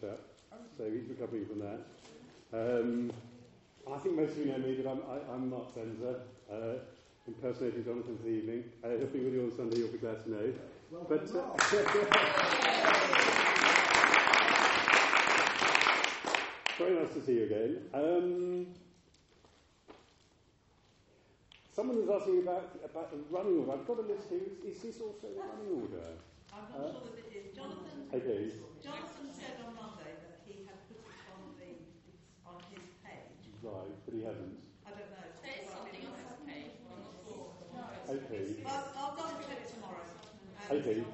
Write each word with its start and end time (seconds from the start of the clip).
chap. 0.00 0.18
So 0.76 0.90
he's 0.90 1.08
recovering 1.08 1.46
from 1.46 1.60
that. 1.60 1.80
Um, 2.52 3.12
I 3.90 3.98
think 3.98 4.16
most 4.16 4.32
of 4.32 4.38
you 4.38 4.46
know 4.46 4.58
me, 4.58 4.74
but 4.82 4.90
I'm, 4.90 5.00
I, 5.08 5.20
I'm 5.32 5.48
Mark 5.50 5.72
Senza, 5.74 6.20
uh, 6.50 6.78
impersonating 7.26 7.84
Jonathan 7.84 8.16
for 8.16 8.24
the 8.24 8.30
evening. 8.30 8.64
Uh, 8.84 8.88
he'll 8.98 9.06
be 9.06 9.20
with 9.20 9.34
you 9.34 9.44
on 9.44 9.52
Sunday, 9.56 9.78
you'll 9.78 9.88
be 9.88 9.98
glad 9.98 10.22
to 10.24 10.30
know. 10.30 10.52
but, 11.08 11.30
uh, 11.34 11.56
very 16.78 16.94
nice 17.00 17.14
to 17.14 17.20
see 17.24 17.34
you 17.34 17.44
again. 17.44 17.78
Um, 17.94 18.66
Someone 21.76 22.00
was 22.00 22.08
asking 22.08 22.40
about, 22.40 22.72
about 22.88 23.12
the 23.12 23.20
running 23.28 23.60
order. 23.60 23.76
I've 23.76 23.84
got 23.84 24.00
a 24.00 24.08
list 24.08 24.32
here. 24.32 24.40
Is, 24.48 24.56
is 24.64 24.80
this 24.80 24.96
also 24.96 25.28
the 25.28 25.36
running 25.36 25.76
order? 25.76 26.08
I'm 26.48 26.72
not 26.72 26.72
uh, 26.72 26.88
sure 26.88 27.04
that 27.12 27.20
it 27.20 27.28
is. 27.36 27.52
Jonathan, 27.52 28.08
okay. 28.16 28.48
Jonathan 28.80 29.28
said 29.28 29.60
on 29.60 29.76
Monday 29.76 30.16
that 30.24 30.40
he 30.48 30.64
had 30.64 30.80
put 30.88 31.04
it 31.04 31.20
on, 31.36 31.52
the, 31.60 31.76
on 32.48 32.64
his 32.72 32.80
page. 33.04 33.52
Right, 33.60 33.92
but 34.06 34.14
he 34.14 34.22
hasn't. 34.22 34.56
I 34.86 34.90
don't 34.94 35.10
know. 35.10 35.26
There's 35.42 35.66
something 35.66 36.02
on 36.06 36.14
his 36.16 36.38
page, 36.46 36.72
but 36.86 36.94
I'm 36.94 37.02
not 37.02 37.18
sure. 37.26 37.50
Okay. 38.08 38.62
But 38.62 38.94
I'll 38.96 39.16
double 39.18 39.42
check 39.42 39.58
it 39.60 39.74
tomorrow. 39.74 40.06
okay. 40.70 41.04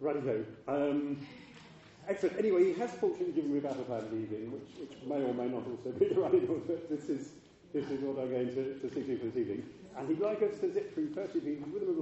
Right, 0.00 0.16
so. 0.24 0.44
Um, 0.68 1.26
excellent. 2.08 2.38
Anyway, 2.38 2.72
he 2.72 2.80
has 2.80 2.90
fortunately 2.92 3.32
given 3.32 3.52
me 3.52 3.58
a 3.58 3.62
battle 3.62 3.84
plan 3.84 4.04
leaving, 4.12 4.52
which, 4.52 4.68
which 4.78 4.98
may 5.06 5.22
or 5.24 5.32
may 5.32 5.48
not 5.48 5.64
also 5.66 5.96
be 5.98 6.08
the 6.12 6.20
running 6.20 6.46
order. 6.48 6.78
This 6.90 7.08
is 7.08 7.32
this 7.72 7.88
is 7.88 8.00
what 8.00 8.20
I'm 8.20 8.30
going 8.30 8.48
to, 8.52 8.78
to 8.80 8.90
speak 8.90 9.06
to 9.06 9.18
for 9.18 9.26
this 9.26 9.36
evening. 9.36 9.64
And 9.96 10.08
he'd 10.08 10.20
like 10.20 10.42
us 10.42 10.58
to 10.60 10.72
zip 10.72 10.92
through 10.92 11.14
30 11.14 11.40
pieces 11.40 11.64
with 11.72 11.82
him 11.82 11.88
of 11.88 11.96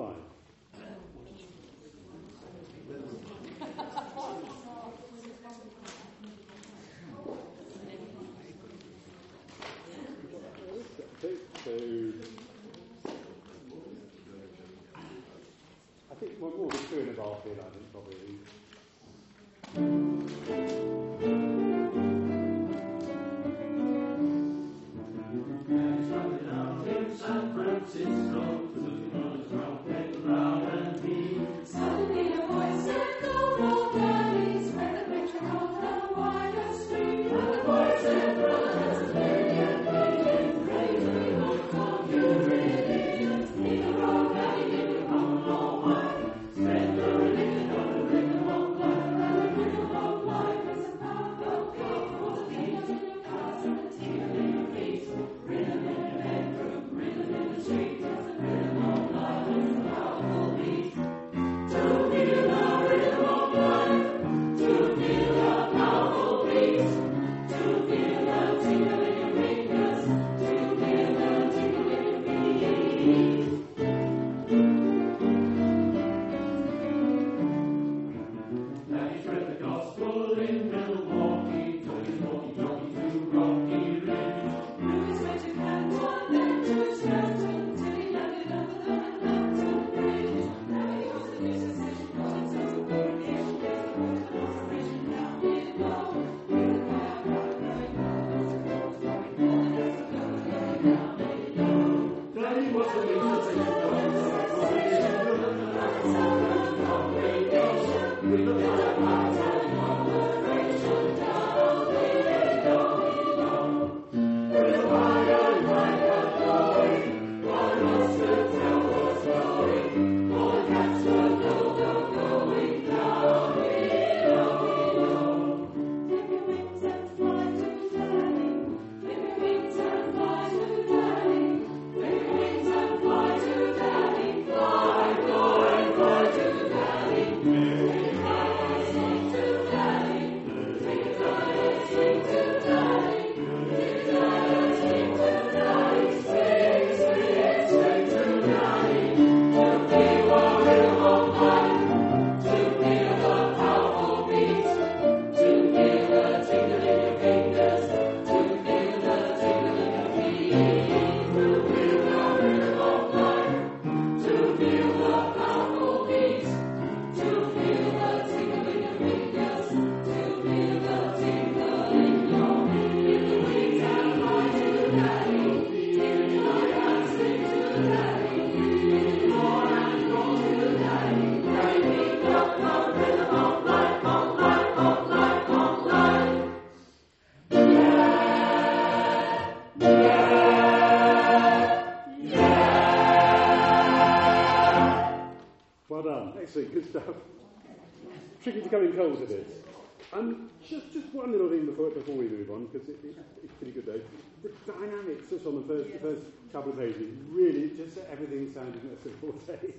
everything 208.23 208.53
sounded 208.53 208.83
a 208.85 209.03
simple 209.03 209.33
day. 209.47 209.75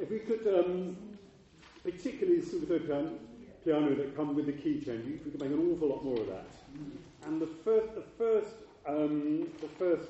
if 0.00 0.10
we 0.10 0.18
could, 0.18 0.46
um, 0.46 0.96
particularly 1.84 2.40
of 2.40 2.86
piano, 2.86 3.10
piano 3.64 3.94
that 3.94 4.16
come 4.16 4.34
with 4.34 4.46
the 4.46 4.52
key 4.52 4.80
change, 4.80 5.04
we 5.06 5.18
could 5.18 5.40
make 5.40 5.50
an 5.50 5.72
awful 5.72 5.88
lot 5.88 6.04
more 6.04 6.18
of 6.20 6.26
that. 6.26 6.50
And 7.26 7.40
the 7.40 7.46
first, 7.64 7.94
the 7.94 8.04
first, 8.16 8.54
um, 8.86 9.48
the 9.60 9.68
first 9.78 10.08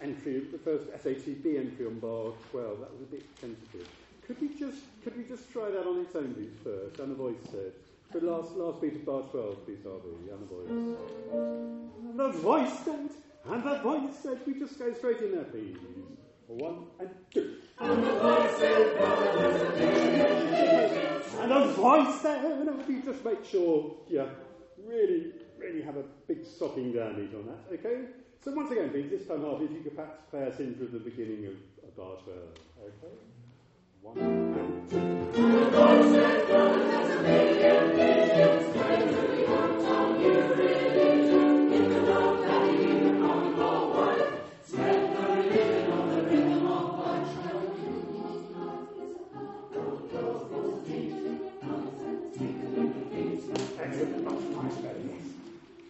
entry, 0.00 0.40
the 0.40 0.58
first 0.58 0.90
SATB 1.04 1.58
entry 1.58 1.86
on 1.86 1.98
bar 2.00 2.32
12, 2.50 2.80
that 2.80 2.92
was 2.92 3.02
a 3.02 3.10
bit 3.10 3.36
tentative. 3.40 3.88
Could 4.26 4.40
we 4.40 4.48
just, 4.48 4.78
could 5.04 5.16
we 5.16 5.24
just 5.24 5.52
try 5.52 5.70
that 5.70 5.86
on 5.86 6.00
its 6.00 6.14
own, 6.16 6.34
please, 6.34 6.56
first? 6.64 6.98
And 7.00 7.12
the 7.12 7.16
voice 7.16 7.42
said. 7.50 7.72
The 8.12 8.20
last, 8.20 8.52
last 8.52 8.80
beat 8.80 8.94
of 8.96 9.06
bar 9.06 9.22
12, 9.30 9.66
please, 9.66 9.78
Harvey, 9.84 10.30
and 10.30 10.42
the 10.42 10.54
voice. 10.54 10.96
The 12.16 12.38
voice 12.38 12.78
said, 12.84 13.10
and 13.46 13.64
the 13.64 13.78
voice 13.78 14.14
said, 14.22 14.40
we 14.46 14.58
just 14.58 14.78
go 14.78 14.92
straight 14.92 15.20
in 15.20 15.32
there, 15.32 15.44
please. 15.44 15.76
One 16.58 16.86
and 17.00 17.08
two. 17.32 17.54
And 17.80 18.02
the 18.04 18.12
voice 18.12 18.58
said, 18.58 18.94
and 21.40 21.50
the 21.50 21.64
voice 21.72 22.20
said, 22.20 22.44
and 22.44 22.86
we 22.86 23.00
just 23.00 23.24
make 23.24 23.44
sure, 23.44 23.96
yeah, 24.08 24.26
really, 24.86 25.32
really 25.58 25.80
have 25.80 25.96
a 25.96 26.04
big 26.28 26.44
sopping 26.44 26.92
down 26.92 27.16
beat 27.16 27.34
on 27.34 27.46
that, 27.46 27.64
okay? 27.72 28.02
So 28.44 28.52
once 28.52 28.70
again, 28.70 28.90
please, 28.90 29.08
this 29.10 29.26
time, 29.26 29.42
Harvey, 29.42 29.64
if 29.64 29.70
you 29.72 29.80
could 29.80 29.96
perhaps 29.96 30.20
play 30.30 30.46
us 30.46 30.60
in 30.60 30.74
from 30.74 30.92
the 30.92 30.98
beginning 30.98 31.46
of, 31.46 31.54
of 31.84 31.96
bar 31.96 32.16
12, 32.22 32.38
okay? 32.84 33.14
One 34.02 34.18
and 34.18 34.52
Excellent, 37.64 38.71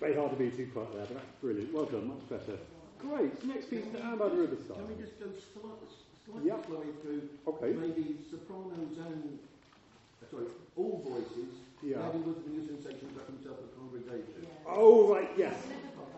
Very 0.02 0.18
hard 0.18 0.34
to 0.34 0.36
be 0.36 0.50
too 0.50 0.66
quiet 0.74 0.90
there, 0.98 1.06
but 1.06 1.14
that's 1.22 1.38
brilliant. 1.38 1.70
Well 1.72 1.86
done, 1.86 2.08
much 2.10 2.26
better. 2.26 2.58
Great, 2.98 3.38
next 3.46 3.70
piece 3.70 3.86
to 3.94 4.02
Amber 4.02 4.34
Riverside. 4.34 4.74
Can 4.82 4.88
we 4.90 4.98
just 4.98 5.14
go 5.22 5.30
slightly, 5.30 5.86
slightly 6.26 6.50
Yep. 6.50 6.66
through 7.06 7.22
Okay. 7.46 7.70
maybe 7.78 8.18
sopranos 8.28 8.98
and, 8.98 9.38
uh, 9.38 10.26
sorry, 10.26 10.46
all 10.74 10.98
voices, 11.06 11.54
Yeah. 11.86 11.98
Daddy 12.02 12.18
was 12.18 12.34
the 12.42 12.50
new 12.50 12.66
sensation 12.66 13.14
got 13.14 13.26
himself 13.30 13.58
a 13.62 13.68
congregation. 13.78 14.42
Oh, 14.66 15.14
right, 15.14 15.30
yes. 15.38 15.54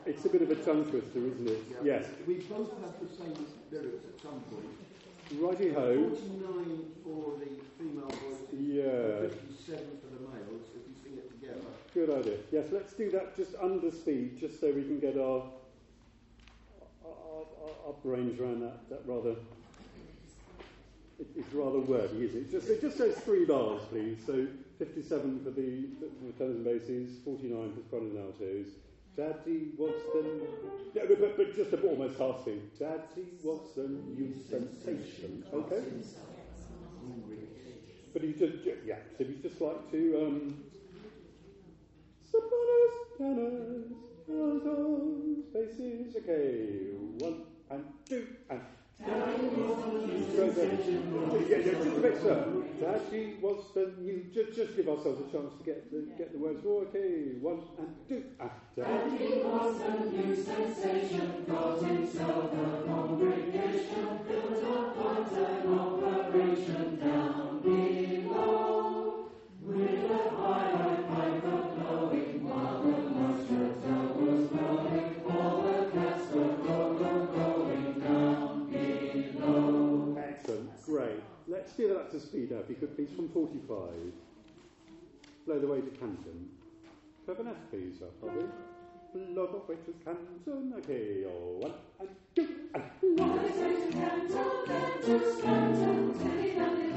It's 0.06 0.24
a 0.24 0.28
bit 0.30 0.40
of 0.40 0.50
a 0.50 0.56
tongue 0.56 0.84
twister, 0.88 1.18
isn't 1.18 1.48
it? 1.48 1.60
Yes. 1.84 2.08
We 2.26 2.34
both 2.40 2.72
have 2.80 2.96
the 3.00 3.08
same 3.16 3.36
lyrics 3.70 4.04
at 4.08 4.20
some 4.20 4.40
point. 4.48 4.72
Righty 5.40 5.72
ho. 5.72 6.08
49 6.08 6.88
for 7.04 7.36
the 7.36 7.48
female 7.76 8.08
voices, 8.08 8.48
Yeah. 8.60 9.28
57 9.28 10.00
for 10.00 10.08
the 10.08 10.20
males, 10.24 10.68
if 10.72 10.88
you 10.88 10.94
sing 11.04 11.18
it 11.18 11.28
together. 11.32 11.68
Good 11.94 12.10
idea. 12.10 12.38
Yes, 12.50 12.66
let's 12.72 12.92
do 12.94 13.08
that 13.12 13.36
just 13.36 13.54
under 13.62 13.92
speed, 13.92 14.40
just 14.40 14.60
so 14.60 14.66
we 14.66 14.82
can 14.82 14.98
get 14.98 15.16
our 15.16 15.44
our, 17.04 17.44
our, 17.62 17.86
our 17.86 17.92
brains 18.02 18.40
around 18.40 18.62
that, 18.62 18.90
that 18.90 19.02
rather. 19.06 19.36
It, 21.20 21.28
it's 21.36 21.54
rather 21.54 21.78
wordy, 21.78 22.24
isn't 22.24 22.40
it? 22.40 22.50
Just, 22.50 22.68
it 22.68 22.80
just 22.80 22.98
says 22.98 23.14
three 23.18 23.44
bars, 23.44 23.82
please. 23.90 24.18
So 24.26 24.48
57 24.80 25.44
for 25.44 25.50
the, 25.50 25.86
for 26.00 26.26
the 26.26 26.32
tenors 26.32 26.56
and 26.56 26.64
basses, 26.64 27.18
49 27.24 27.72
for 27.74 27.80
sopranos 27.82 28.10
and 28.10 28.18
altos. 28.18 28.66
Daddy, 29.16 29.70
what's 29.76 30.02
the... 30.12 30.40
Yeah, 30.94 31.02
but, 31.08 31.20
but, 31.20 31.36
but 31.36 31.54
just 31.54 31.72
a, 31.72 31.80
almost 31.82 32.18
half 32.18 32.40
speed. 32.40 32.62
Daddy, 32.76 33.28
what's 33.42 33.74
the 33.74 33.86
new 33.86 34.34
sensation? 34.50 35.44
Okay? 35.54 35.84
But 38.12 38.22
he 38.22 38.32
just, 38.32 38.54
yeah, 38.84 38.96
so 39.16 39.24
he's 39.24 39.40
just 39.40 39.60
like 39.60 39.92
to... 39.92 40.26
Um, 40.26 40.64
Sopranos, 42.34 42.94
tenors, 43.16 43.94
altos, 44.28 45.46
basses. 45.54 46.16
Okay, 46.16 46.90
one 47.20 47.38
and 47.70 47.84
two 48.08 48.26
and. 48.50 48.60
Yeah, 51.46 51.58
just 51.62 51.86
a 51.86 52.00
bit, 52.00 52.16
sir. 52.20 52.36
Daddy 52.80 53.36
was 53.40 53.60
the 53.74 53.94
new. 54.00 54.24
Just, 54.34 54.56
just 54.56 54.74
give 54.74 54.88
ourselves 54.88 55.20
a 55.20 55.30
chance 55.30 55.52
to 55.58 55.64
get 55.64 55.92
the 55.92 56.10
get 56.18 56.32
the 56.32 56.38
words. 56.38 56.64
Oh, 56.66 56.86
okay, 56.88 57.38
one 57.40 57.60
and 57.78 57.94
two 58.08 58.24
and. 58.40 58.50
Daddy 58.76 59.42
was 59.44 59.78
the 59.78 59.92
new 60.10 60.34
sensation. 60.34 61.44
Got 61.46 61.82
himself 61.82 62.52
a 62.52 62.82
congregation. 62.84 64.18
Built 64.26 64.64
up 64.74 64.96
quite 64.96 65.32
an 65.38 65.78
operation 65.78 66.98
down 66.98 67.60
below. 67.62 69.30
With 69.62 70.10
a 70.10 70.30
high 70.30 71.03
to 82.14 82.20
speed 82.20 82.52
up. 82.52 82.68
You 82.68 82.76
could 82.76 82.94
please 82.94 83.10
from 83.16 83.28
45. 83.30 83.78
Blow 85.46 85.58
the 85.58 85.66
way 85.66 85.80
to 85.80 85.90
Canton. 85.90 86.48
Have 87.26 87.40
an 87.40 87.48
F, 87.48 87.56
please, 87.70 88.00
up, 88.02 88.20
Bobby? 88.20 88.46
Blow 89.12 89.46
the 89.46 89.58
way 89.72 89.78
to 89.84 89.92
Canton. 90.04 90.74
Okay, 90.78 91.24
oh, 91.26 91.58
one 91.58 91.72
and 91.98 92.08
two 92.36 92.48
and 92.72 92.84
one. 93.18 93.40
Excellent. 95.06 96.18
That 96.56 96.93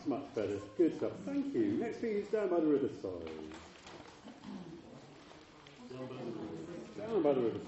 was 0.00 0.20
much 0.20 0.34
better. 0.34 0.58
Good 0.76 0.96
stuff. 0.96 1.12
Thank 1.26 1.54
you. 1.54 1.78
Next 1.80 2.00
piece 2.00 2.26
down 2.28 2.48
by 2.48 2.60
the 2.60 2.66
riverside. 2.66 3.02
Down 6.98 7.22
by 7.22 7.32
the 7.32 7.40
riverside. 7.40 7.66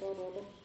Down 0.00 0.61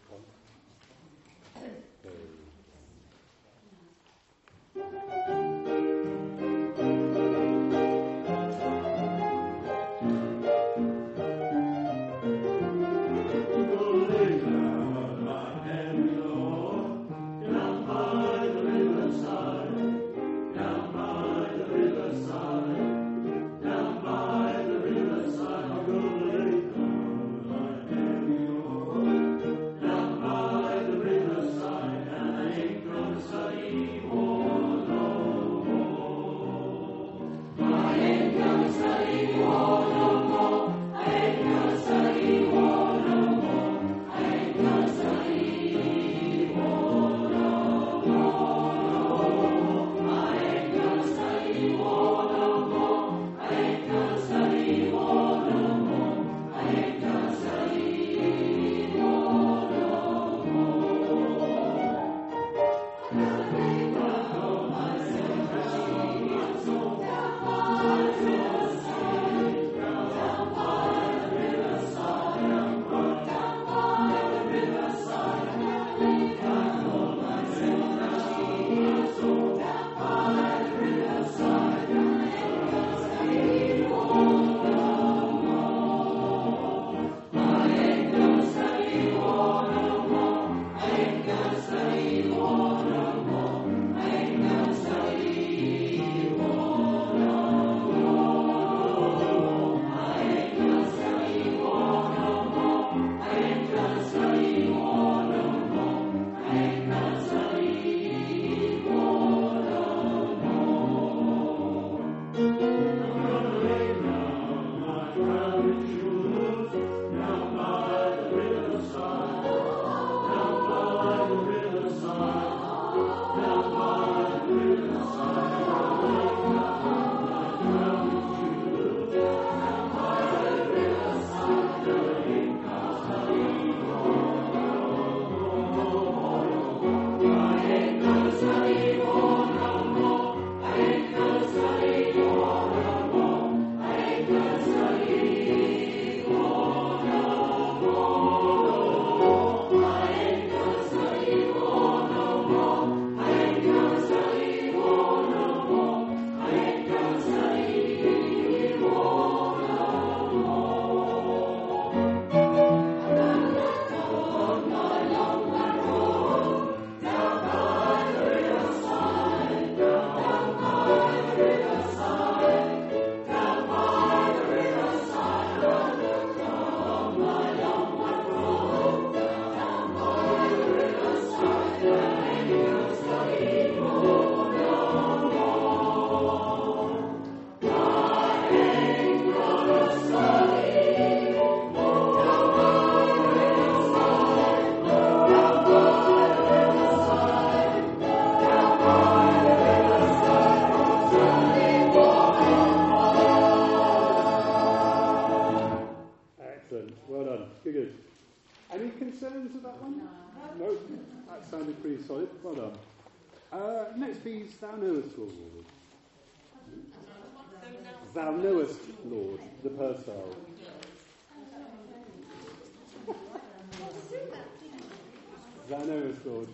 Knowest, 225.97 226.25
Lord. 226.27 226.47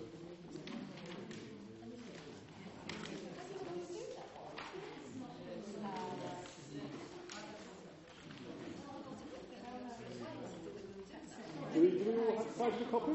Do 11.73 11.81
we, 11.81 11.89
do 11.89 12.03
we 12.05 12.17
all 12.19 12.37
have 12.37 12.73
of 12.73 12.81
a 12.81 12.91
copy? 12.91 13.11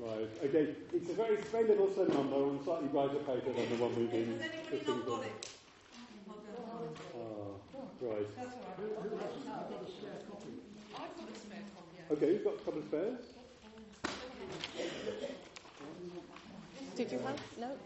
Right, 0.00 0.28
okay. 0.42 0.74
It's 0.92 1.10
a 1.10 1.12
very 1.12 1.42
splendid 1.42 1.78
also 1.78 2.06
number 2.06 2.36
on 2.36 2.64
slightly 2.64 2.88
brighter 2.88 3.14
paper 3.14 3.52
than 3.52 3.68
the 3.68 3.76
one 3.76 3.94
we've 3.94 4.10
been 4.10 4.40
Has 4.40 4.50
anybody 4.50 4.86
not 4.88 5.06
got 5.06 5.24
it? 5.24 5.48
I'll 6.28 6.40
go 6.40 6.86
and 6.86 6.96
find 6.96 8.12
it. 8.12 8.13
Right. 8.24 8.36
That's 8.36 8.56
all 8.56 8.62
right. 8.62 8.78
I've 8.98 9.10
got 9.70 9.82
a 9.82 9.90
spare 9.90 10.20
copy. 10.28 10.52
Okay, 12.12 12.32
you've 12.32 12.44
got 12.44 12.54
a 12.54 12.64
couple 12.64 12.80
of 12.80 12.86
spares. 12.86 13.20
Did 16.96 17.12
you 17.12 17.18
have? 17.18 17.38
No. 17.58 17.76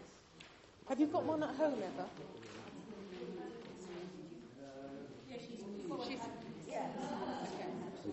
Have 0.87 0.99
you 0.99 1.07
got 1.07 1.25
one 1.25 1.43
at 1.43 1.55
home 1.55 1.79
ever? 1.83 2.05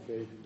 Okay. 0.05 0.27
Perhaps 0.27 0.46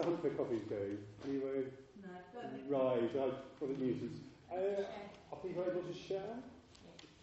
And 0.00 0.08
how's 0.08 0.22
the 0.22 0.28
hunt 0.28 0.36
for 0.38 0.44
copies 0.44 0.62
going? 0.64 0.98
Anyway, 1.28 1.64
No, 2.00 2.08
don't 2.32 2.50
think- 2.56 2.70
right, 2.70 3.16
uh, 3.16 3.30
what 3.58 3.70
a 3.70 3.72
nuisance. 3.78 4.18
Uh, 4.50 4.84
are 5.32 5.38
people 5.42 5.62
able 5.62 5.82
to 5.82 5.92
share? 5.92 6.40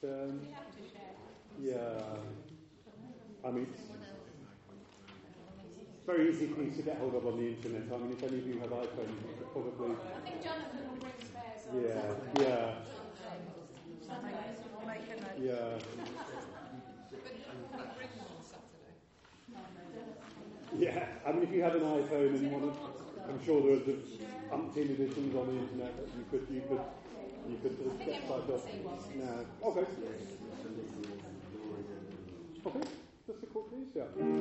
Um, 0.03 0.41
We 0.41 0.51
have 0.53 0.69
to 0.77 0.83
share. 0.85 1.15
yeah. 1.59 2.17
I 3.43 3.51
mean, 3.51 3.67
it's 3.73 3.81
very 6.05 6.29
easy 6.29 6.47
for 6.53 6.61
you 6.61 6.71
to 6.71 6.81
get 6.83 6.97
hold 6.97 7.15
of 7.15 7.25
on 7.25 7.37
the 7.39 7.47
internet. 7.47 7.91
I 7.91 7.97
mean, 7.97 8.11
if 8.11 8.21
any 8.23 8.37
of 8.39 8.47
you 8.47 8.59
have 8.59 8.69
iPhones, 8.69 9.21
you 9.25 9.33
could 9.39 9.51
probably. 9.51 9.91
I 9.95 10.19
think 10.21 10.43
Jonathan 10.43 10.87
will 10.89 10.97
bring 11.01 11.19
spares 11.19 11.67
on 11.71 11.81
Yeah, 11.81 11.93
Saturday. 11.93 12.43
yeah, 12.45 12.75
Sunday. 14.05 14.37
I'll 14.77 14.85
make 14.85 15.09
a 15.09 15.15
note. 15.17 15.37
bring 17.09 18.13
them 18.13 18.29
on 18.37 18.43
Saturday. 18.43 18.93
Yeah, 20.77 21.05
I 21.25 21.31
mean, 21.31 21.43
if 21.43 21.51
you 21.51 21.63
had 21.63 21.75
an 21.75 21.81
iPhone 21.81 22.35
and 22.37 22.51
one, 22.51 22.63
of- 22.69 23.29
I'm 23.29 23.43
sure 23.45 23.61
there 23.61 23.73
are 23.77 24.57
umpteen 24.57 24.93
editions 24.93 25.35
on 25.35 25.47
the 25.47 25.57
internet 25.57 25.97
that 25.97 26.09
you 26.15 26.23
could, 26.31 26.47
you 26.53 26.61
could, 26.69 26.79
you 27.49 27.57
could 27.63 27.77
sort 27.77 27.93
of 27.93 28.05
get 28.05 28.15
signed 28.27 28.49
off. 28.53 28.61
No, 29.17 29.45
okay. 29.69 29.85
Okay, 32.65 32.85
just 33.27 33.43
a 33.43 33.45
quick 33.47 33.65
please, 33.71 33.87
yeah. 33.95 34.36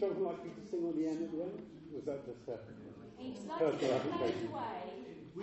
Okay, 0.00 0.08
does 0.08 0.16
Jonathan 0.16 0.24
like 0.24 0.44
you 0.44 0.52
to 0.56 0.70
sing 0.70 0.84
on 0.84 0.96
the 0.96 1.06
end 1.08 1.22
at 1.24 1.30
the 1.30 1.42
end? 1.44 1.60
Was 1.92 2.04
that 2.08 2.24
just 2.24 2.48
a... 2.48 2.56
It's 3.20 3.44
like 3.44 3.58
Personal 3.60 3.90
a 3.90 3.96
application. 4.00 4.32
page 4.32 4.48
away, 4.48 4.80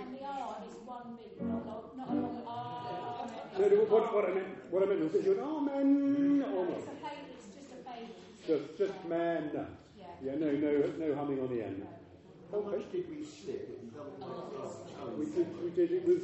and 0.01 0.09
the 0.17 0.23
R 0.25 0.57
is 0.65 0.75
one 0.81 1.13
beat, 1.13 1.37
not, 1.45 1.65
not, 1.65 1.97
not 1.97 2.09
a 2.09 2.13
long 2.17 2.41
R. 2.41 3.29
No, 3.59 3.67
no, 3.67 3.75
what, 3.85 4.13
what 4.13 4.25
I 4.25 4.33
meant, 4.33 4.73
what 4.73 4.81
I 4.81 4.85
meant 4.87 5.01
was, 5.01 5.13
is 5.13 5.25
you 5.25 5.33
an 5.37 5.45
amen 5.45 6.41
or 6.49 6.65
not? 6.65 6.77
It's 6.77 6.89
a 6.89 6.97
page, 7.05 7.29
it's 7.37 7.53
just 7.53 7.69
a 7.69 7.79
page. 7.85 8.17
Just, 8.47 8.77
just 8.81 8.97
man. 9.05 9.51
Yeah. 9.53 10.25
Yeah, 10.25 10.35
no, 10.41 10.49
no, 10.57 10.71
no 10.97 11.15
humming 11.15 11.39
on 11.39 11.49
the 11.53 11.61
end. 11.61 11.85
How 12.49 12.61
much 12.61 12.89
did 12.91 13.05
we 13.13 13.21
slip? 13.21 13.77
It 13.77 13.93
was 13.93 14.73
We 15.19 15.25
did, 15.25 15.47
we 15.63 15.69
did. 15.69 15.91
It 15.91 16.07
was, 16.07 16.23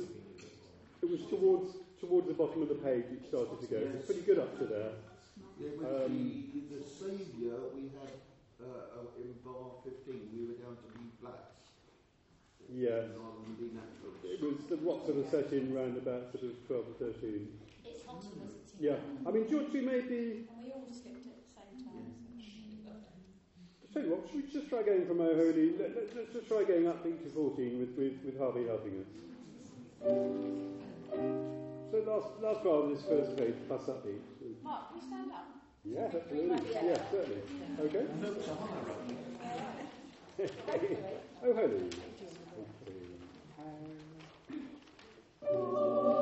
it 1.03 1.09
was 1.09 1.21
towards, 1.29 1.77
towards 2.01 2.27
the 2.27 2.33
bottom 2.33 2.63
of 2.63 2.69
the 2.69 2.81
page. 2.81 3.05
It 3.13 3.27
started 3.29 3.61
to 3.61 3.67
go. 3.67 3.77
It 3.77 3.93
was 3.93 4.05
pretty 4.05 4.21
good 4.21 4.39
up 4.39 4.57
to 4.57 4.65
there. 4.65 4.91
There 5.59 5.73
was 5.77 6.09
Um, 6.09 6.43
the, 6.53 6.61
the 6.75 6.81
Saviour 6.83 7.59
we 7.75 7.91
had 7.99 8.17
uh, 8.61 9.03
uh, 9.03 9.21
in 9.21 9.33
bar 9.43 9.81
15, 9.83 10.29
we 10.33 10.47
were 10.47 10.57
down 10.59 10.75
to 10.77 10.87
B 10.97 11.11
flats. 11.19 11.53
Yes. 12.71 13.11
Rather 13.13 13.43
than 13.43 13.53
B 13.59 13.61
naturals. 13.75 14.17
It 14.23 14.41
was 14.41 14.65
the 14.71 14.77
rocks 14.81 15.05
sort 15.05 15.19
of 15.19 15.27
set 15.29 15.51
in 15.53 15.73
round 15.75 15.97
about 15.97 16.31
sort 16.31 16.43
of 16.47 16.55
12 16.65 16.85
or 16.89 17.11
13. 17.13 17.47
It's 17.85 18.05
hotter, 18.05 18.33
isn't 18.39 18.49
it? 18.49 18.79
Yeah. 18.79 18.97
I 19.27 19.31
mean, 19.31 19.45
George, 19.49 19.69
we 19.73 19.81
maybe. 19.81 20.47
And 20.49 20.57
we 20.63 20.71
all 20.71 20.87
skipped 20.89 21.27
it 21.27 21.37
at 21.37 21.43
the 21.43 21.51
same 21.53 21.85
time. 21.85 22.17
Tell 23.93 24.01
you 24.01 24.09
what, 24.09 24.25
should 24.25 24.41
we 24.41 24.49
just 24.49 24.69
try 24.69 24.81
going 24.81 25.05
from 25.05 25.21
O'Holy? 25.21 25.77
Let, 25.77 25.93
let, 25.93 26.15
let's 26.17 26.33
just 26.33 26.47
try 26.47 26.63
going 26.63 26.87
up 26.87 27.03
to 27.03 27.13
14 27.13 27.77
with, 27.77 27.93
with, 27.93 28.17
with 28.25 28.39
Harvey 28.41 28.65
helping 28.65 29.05
us. 29.05 29.09
So 31.93 32.01
last 32.09 32.41
last 32.41 32.63
bar 32.63 32.81
on 32.83 32.93
this 32.93 33.05
first 33.05 33.37
page, 33.37 33.53
plus 33.67 33.83
upbeat. 33.83 34.32
Mark, 34.63 34.89
can 34.89 34.97
you 34.97 35.03
stand 35.07 35.31
up? 35.31 35.47
Yeah, 35.83 36.05
absolutely. 36.05 36.71
Yeah, 36.73 37.03
certainly. 37.11 37.41
Okay. 37.79 38.05
O'Holy. 41.43 41.91
Lovely. 45.51 46.12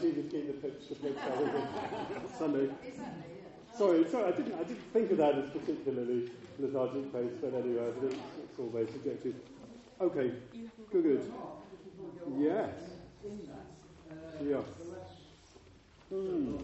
That, 0.00 0.06
it'll 0.06 0.22
be 0.22 0.22
that 0.22 0.22
much 0.22 0.22
easier 0.22 0.22
to 0.22 0.28
keep 0.28 0.46
the 0.62 0.68
pitch, 0.68 0.88
the 0.88 0.94
pitch 0.94 1.16
out, 1.18 1.32
isn't 1.42 1.54
it? 1.56 2.38
Sunday. 2.38 2.68
Sorry, 3.76 4.08
sorry, 4.10 4.32
I 4.32 4.36
didn't, 4.36 4.54
I 4.54 4.64
didn't 4.64 4.92
think 4.92 5.10
of 5.10 5.16
that 5.18 5.34
as 5.36 5.50
particularly 5.50 6.30
lethargic 6.58 7.12
pace, 7.12 7.32
but 7.40 7.54
anyway, 7.54 7.90
it's, 8.02 8.14
it's 8.14 8.58
all 8.58 8.70
very 8.70 8.86
subjective. 8.86 9.34
Okay, 10.00 10.32
good, 10.92 11.02
good. 11.02 11.32
Yes. 12.38 12.70
Yeah. 14.42 14.62
Hmm. 16.10 16.56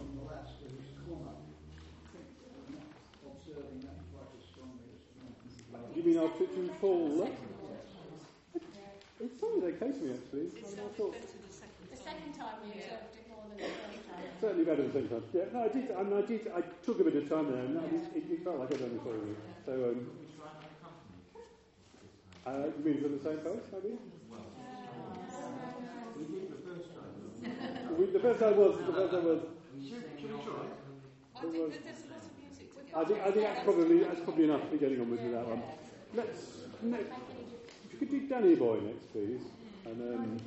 You 5.95 6.01
mean 6.03 6.17
our 6.17 6.29
pitch 6.29 6.49
and 6.55 6.71
fall? 6.77 7.29
It's 9.19 9.39
something 9.39 9.63
okay 9.63 9.91
to 9.91 9.99
me, 10.03 10.13
actually. 10.13 10.47
It's 10.57 10.73
I 10.77 10.81
a 10.81 10.85
thought- 10.97 11.13
the 11.13 11.53
second 11.53 11.89
The 11.91 11.97
second 11.97 12.33
time 12.33 12.55
we 12.65 12.69
observed 12.71 13.15
it 13.15 13.22
more 13.22 13.22
than 13.57 13.67
the 13.67 13.73
first 13.73 14.07
time. 14.07 14.25
Certainly 14.41 14.65
better 14.65 14.81
than 14.83 14.91
the 14.91 14.99
second 14.99 15.09
time. 15.09 15.23
Yeah, 15.33 15.45
no, 15.53 15.59
I 15.63 15.69
did. 15.69 15.91
I, 15.91 16.03
mean, 16.03 16.17
I 16.17 16.25
did. 16.25 16.41
I 16.55 16.61
took 16.85 16.99
a 16.99 17.03
bit 17.03 17.15
of 17.15 17.29
time 17.29 17.51
there, 17.51 17.63
and 17.63 17.75
was, 17.75 18.07
it, 18.15 18.23
it 18.29 18.43
felt 18.43 18.59
like 18.59 18.73
I'd 18.73 18.79
done 18.79 18.95
it 18.95 19.03
for 19.03 19.13
me. 19.13 19.33
So, 19.65 19.71
um, 19.71 20.09
uh, 22.45 22.67
you 22.77 22.83
mean 22.83 23.01
from 23.01 23.17
the 23.17 23.23
same 23.23 23.39
place, 23.39 23.65
maybe? 23.71 23.95
We 26.17 26.23
did 26.27 26.51
the 26.51 26.61
first 26.67 26.89
time. 26.93 27.97
We, 27.97 28.05
the 28.11 28.19
first 28.19 28.39
time 28.39 28.57
was. 28.57 28.77
The 28.77 28.93
first 28.93 29.11
time 29.13 29.25
was. 29.25 29.39
Should, 29.81 30.03
should 30.19 30.31
we 30.31 30.43
try? 30.43 30.67
I 31.35 31.41
think 31.41 31.73
that 31.73 31.83
there's 31.83 32.03
a 32.03 32.09
lot 32.13 32.23
of 32.23 32.31
music 32.39 32.69
I 32.95 33.03
think. 33.05 33.19
I 33.21 33.31
think 33.31 33.43
that's 33.43 33.63
probably 33.63 33.99
that's 34.03 34.21
probably 34.21 34.43
enough 34.45 34.71
be 34.71 34.77
getting 34.77 35.01
on 35.01 35.09
with 35.09 35.31
that 35.31 35.47
one. 35.47 35.63
Let's. 36.13 36.63
Next, 36.81 37.07
if 37.85 37.93
you 37.93 37.99
could 37.99 38.11
do 38.11 38.27
Danny 38.27 38.55
Boy 38.55 38.79
next, 38.81 39.11
please, 39.13 39.41
and 39.85 40.01
um, 40.01 40.37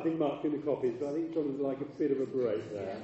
nothing 0.00 0.18
marked 0.18 0.46
in 0.46 0.52
the 0.52 0.58
copies, 0.58 0.94
but 0.98 1.10
I 1.10 1.12
think 1.12 1.34
John 1.34 1.44
would 1.44 1.60
like 1.60 1.78
a 1.82 1.84
bit 1.84 2.10
of 2.10 2.22
a 2.22 2.24
break 2.24 2.72
there. 2.72 2.96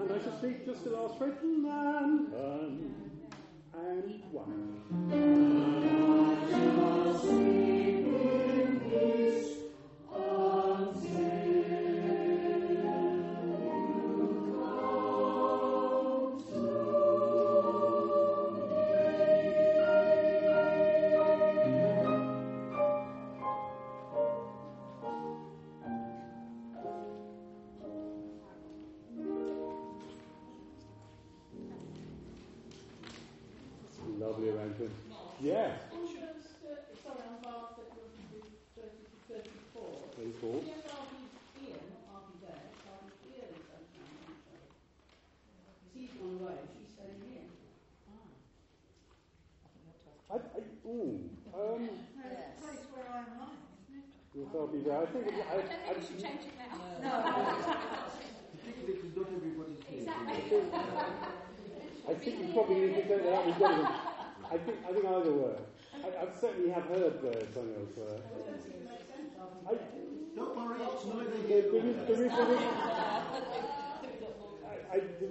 And 0.00 0.12
I 0.12 0.18
shall 0.20 0.36
speak 0.38 0.66
just 0.66 0.82
the 0.82 0.90
last 0.90 1.18
phrase, 1.18 1.34
I'll 54.56 54.66
be 54.68 54.80
there. 54.80 55.02
I 55.02 55.06
think, 55.06 55.26
I, 55.28 55.30
I, 55.30 55.56
I 55.56 55.60
think 55.60 56.00
we 56.00 56.06
should 56.06 56.20
change 56.22 56.40
it 56.48 56.54
now. 56.56 56.72
No. 57.02 57.10
I 62.08 62.14
think 62.14 62.38
you 62.38 62.52
probably 62.54 62.76
need 62.76 62.94
to 62.94 63.02
take 63.02 63.08
that 63.08 63.34
out 63.34 63.46
with 63.46 63.56
I 63.56 64.58
think, 64.58 64.78
I 64.88 64.92
think 64.92 65.04
either 65.04 65.32
work. 65.32 65.58
I, 65.94 66.08
I 66.08 66.26
certainly 66.40 66.70
have 66.70 66.84
heard 66.84 67.18
uh, 67.24 67.32
something 67.52 67.74
else. 67.76 67.98
Uh, 67.98 68.20
I, 69.68 69.74
don't 70.36 70.56
worry, 70.56 70.80
it's 70.80 71.04
neither 71.04 71.48
here 71.48 71.62
there 71.72 71.86
is, 71.86 71.96
there 72.06 72.22
is, 72.24 72.32
there 72.32 72.52
is, 72.52 72.60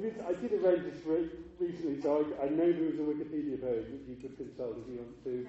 I, 0.06 0.26
I, 0.26 0.30
I 0.30 0.34
did 0.34 0.54
arrange 0.54 0.84
this 0.84 1.06
re- 1.06 1.30
recently, 1.60 2.02
so 2.02 2.26
I, 2.40 2.46
I 2.46 2.50
know 2.50 2.72
there 2.72 2.90
is 2.94 3.00
a 3.00 3.04
Wikipedia 3.04 3.58
page 3.58 3.86
that 3.90 4.04
you 4.08 4.18
could 4.22 4.38
consult 4.38 4.78
if 4.78 4.92
you 4.92 5.00
want 5.02 5.24
to. 5.24 5.48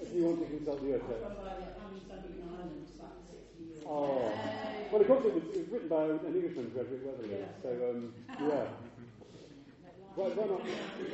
If 0.00 0.14
you 0.14 0.24
want 0.24 0.40
to 0.40 0.46
consult 0.56 0.82
the 0.82 0.94
Earth. 0.94 1.02
Oh. 3.86 4.32
Well, 4.90 5.00
of 5.00 5.06
course, 5.06 5.24
it 5.24 5.34
was, 5.34 5.44
it 5.44 5.58
was 5.58 5.68
written 5.68 5.88
by 5.88 6.04
an 6.04 6.20
Englishman, 6.34 6.70
Frederick 6.72 7.00
Weatherly. 7.04 7.36
Yeah. 7.36 7.46
So, 7.62 7.68
um, 7.90 8.14
yeah. 8.40 8.64
Right, 10.14 10.36
why 10.36 10.46
not? 10.46 10.62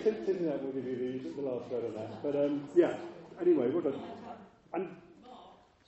Tintin 0.02 0.46
that 0.46 0.62
will 0.62 0.72
give 0.72 0.84
you 0.84 1.20
the, 1.22 1.40
the 1.40 1.48
last 1.48 1.70
word 1.70 1.84
on 1.86 1.94
that. 1.94 2.22
But, 2.22 2.36
um, 2.36 2.68
yeah. 2.74 2.94
Anyway, 3.40 3.70
what 3.70 3.84
done? 3.84 4.00
And, 4.74 4.96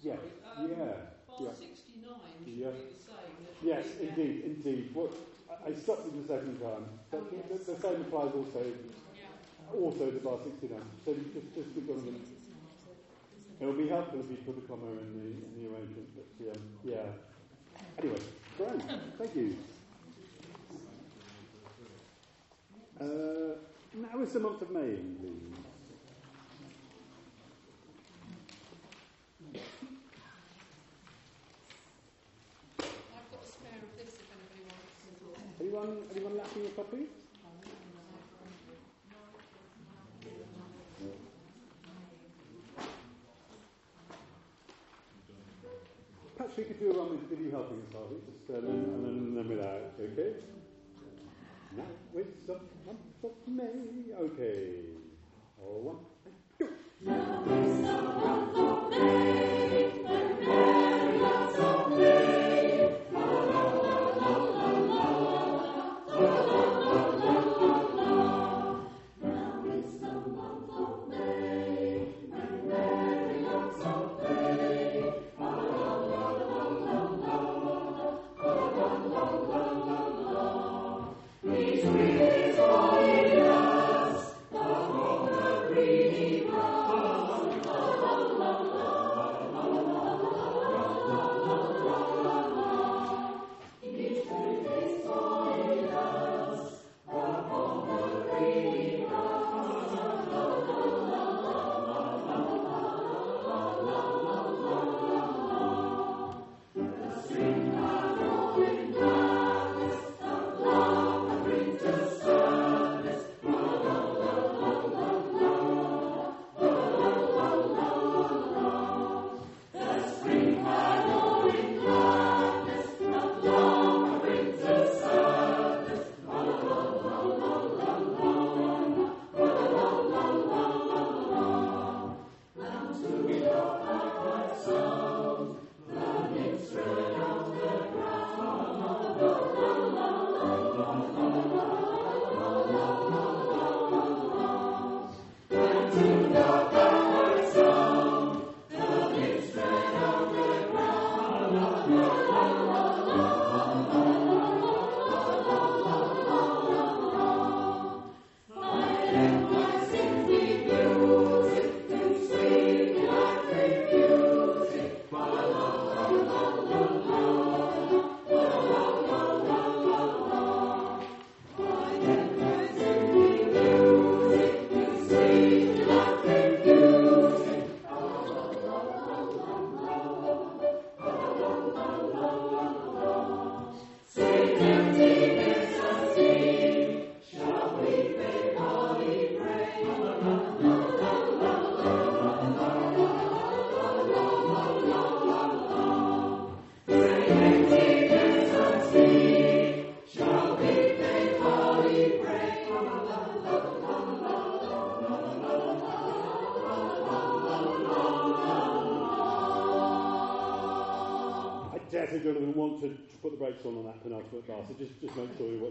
yeah, 0.03 0.17
yeah. 0.59 1.11
Yeah. 1.41 1.51
69 1.55 2.15
yeah. 2.47 2.71
Yes, 3.63 3.87
indeed, 4.01 4.43
indeed. 4.45 4.91
What, 4.95 5.13
I 5.67 5.75
stopped 5.75 6.07
it 6.07 6.27
the 6.27 6.35
second 6.35 6.61
time. 6.61 6.85
But 7.11 7.31
the, 7.31 7.37
the, 7.55 7.73
the 7.73 7.81
same 7.81 8.01
applies 8.03 8.33
also 8.35 8.65
also 9.73 10.11
to 10.11 10.19
bar 10.19 10.39
69. 10.43 10.81
So 11.05 11.15
just, 11.15 11.55
just 11.55 11.75
keep 11.75 11.89
on 11.91 12.03
it 13.61 13.67
will 13.67 13.75
be 13.75 13.89
helpful 13.89 14.21
if 14.21 14.31
you 14.31 14.37
put 14.39 14.57
a 14.57 14.67
comma 14.67 14.91
in 14.91 15.13
the, 15.13 15.27
in 15.27 15.53
the 15.59 15.69
arrangement, 15.69 16.09
but 16.17 16.51
um, 16.51 16.63
yeah. 16.83 17.13
Anyway, 17.99 18.21
great, 18.57 18.83
thank 19.19 19.37
you. 19.37 19.57
Uh, 22.99 23.59
now 23.95 24.23
is 24.23 24.33
the 24.33 24.41
month 24.41 24.63
of 24.63 24.71
May, 24.71 24.97
please. 24.97 25.57
I've 32.79 33.31
got 33.31 33.45
a 33.45 33.47
spare 33.47 33.77
of 33.77 33.93
this 33.99 34.15
if 34.15 34.25
anybody 34.33 34.63
wants. 34.65 35.70
Anyone, 35.81 36.03
anyone 36.15 36.37
lacking 36.37 36.67
a 36.67 36.69
copy? 36.71 37.07
Perhaps 46.37 46.57
we 46.57 46.65
could 46.65 46.81
do 46.81 46.91
a 46.91 46.99
run 46.99 47.11
with, 47.11 47.41
you 47.41 47.51
helping 47.51 47.79
us, 47.79 47.93
Harvey, 47.95 48.17
just 48.27 48.49
and, 48.51 48.69
then, 48.69 48.75
and 48.75 49.37
then 49.37 49.47
okay? 50.01 50.37
Now, 51.77 51.85
some 52.47 52.61
month 52.85 53.25
of 53.25 53.31
May, 53.47 54.13
okay. 54.21 54.85
All 55.63 55.81
one, 55.81 56.10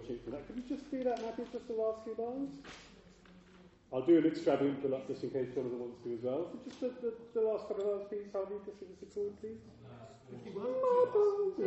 sure 0.05 0.09
watching 0.09 0.23
for 0.23 0.31
that. 0.31 0.47
Could 0.47 0.57
you 0.57 0.63
just 0.67 0.91
do 0.91 1.03
that, 1.03 1.21
Matthew, 1.21 1.45
just 1.51 1.67
the 1.67 1.73
last 1.73 2.03
few 2.03 2.15
bars? 2.15 2.49
I'll 3.91 4.05
do 4.05 4.17
an 4.19 4.25
extravagant 4.25 4.81
pull 4.83 4.93
up 4.93 5.07
just 5.07 5.23
in 5.23 5.31
case 5.31 5.49
Jonathan 5.55 5.79
wants 5.79 5.97
to 6.03 6.13
as 6.13 6.21
well. 6.21 6.47
So 6.53 6.59
just 6.63 6.79
the, 6.79 6.89
the, 7.01 7.13
the 7.33 7.41
last 7.41 7.67
couple 7.67 7.89
of 7.89 7.89
bars, 7.89 8.05
please, 8.09 8.29
Harvey, 8.31 8.55
just 8.65 8.79
give 8.79 8.89
us 8.89 9.01
a 9.01 9.05
chord, 9.09 9.33
please. 9.41 9.57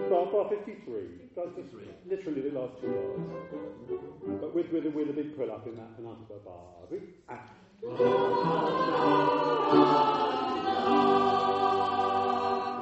Bar, 0.09 0.27
bar 0.31 0.49
53. 0.49 1.35
That's 1.35 1.51
just 1.59 1.75
literally 2.07 2.43
the 2.47 2.55
last 2.55 2.81
two 2.81 2.95
bars. 2.95 3.19
But 4.41 4.55
with, 4.55 4.71
with, 4.71 4.87
a, 4.87 4.91
with 4.91 5.11
a 5.11 5.13
big 5.13 5.37
pull 5.37 5.51
up 5.51 5.67
in 5.67 5.75
that 5.75 5.97
penultimate 5.97 6.45
bar. 6.45 6.87
Ah. 7.29 7.43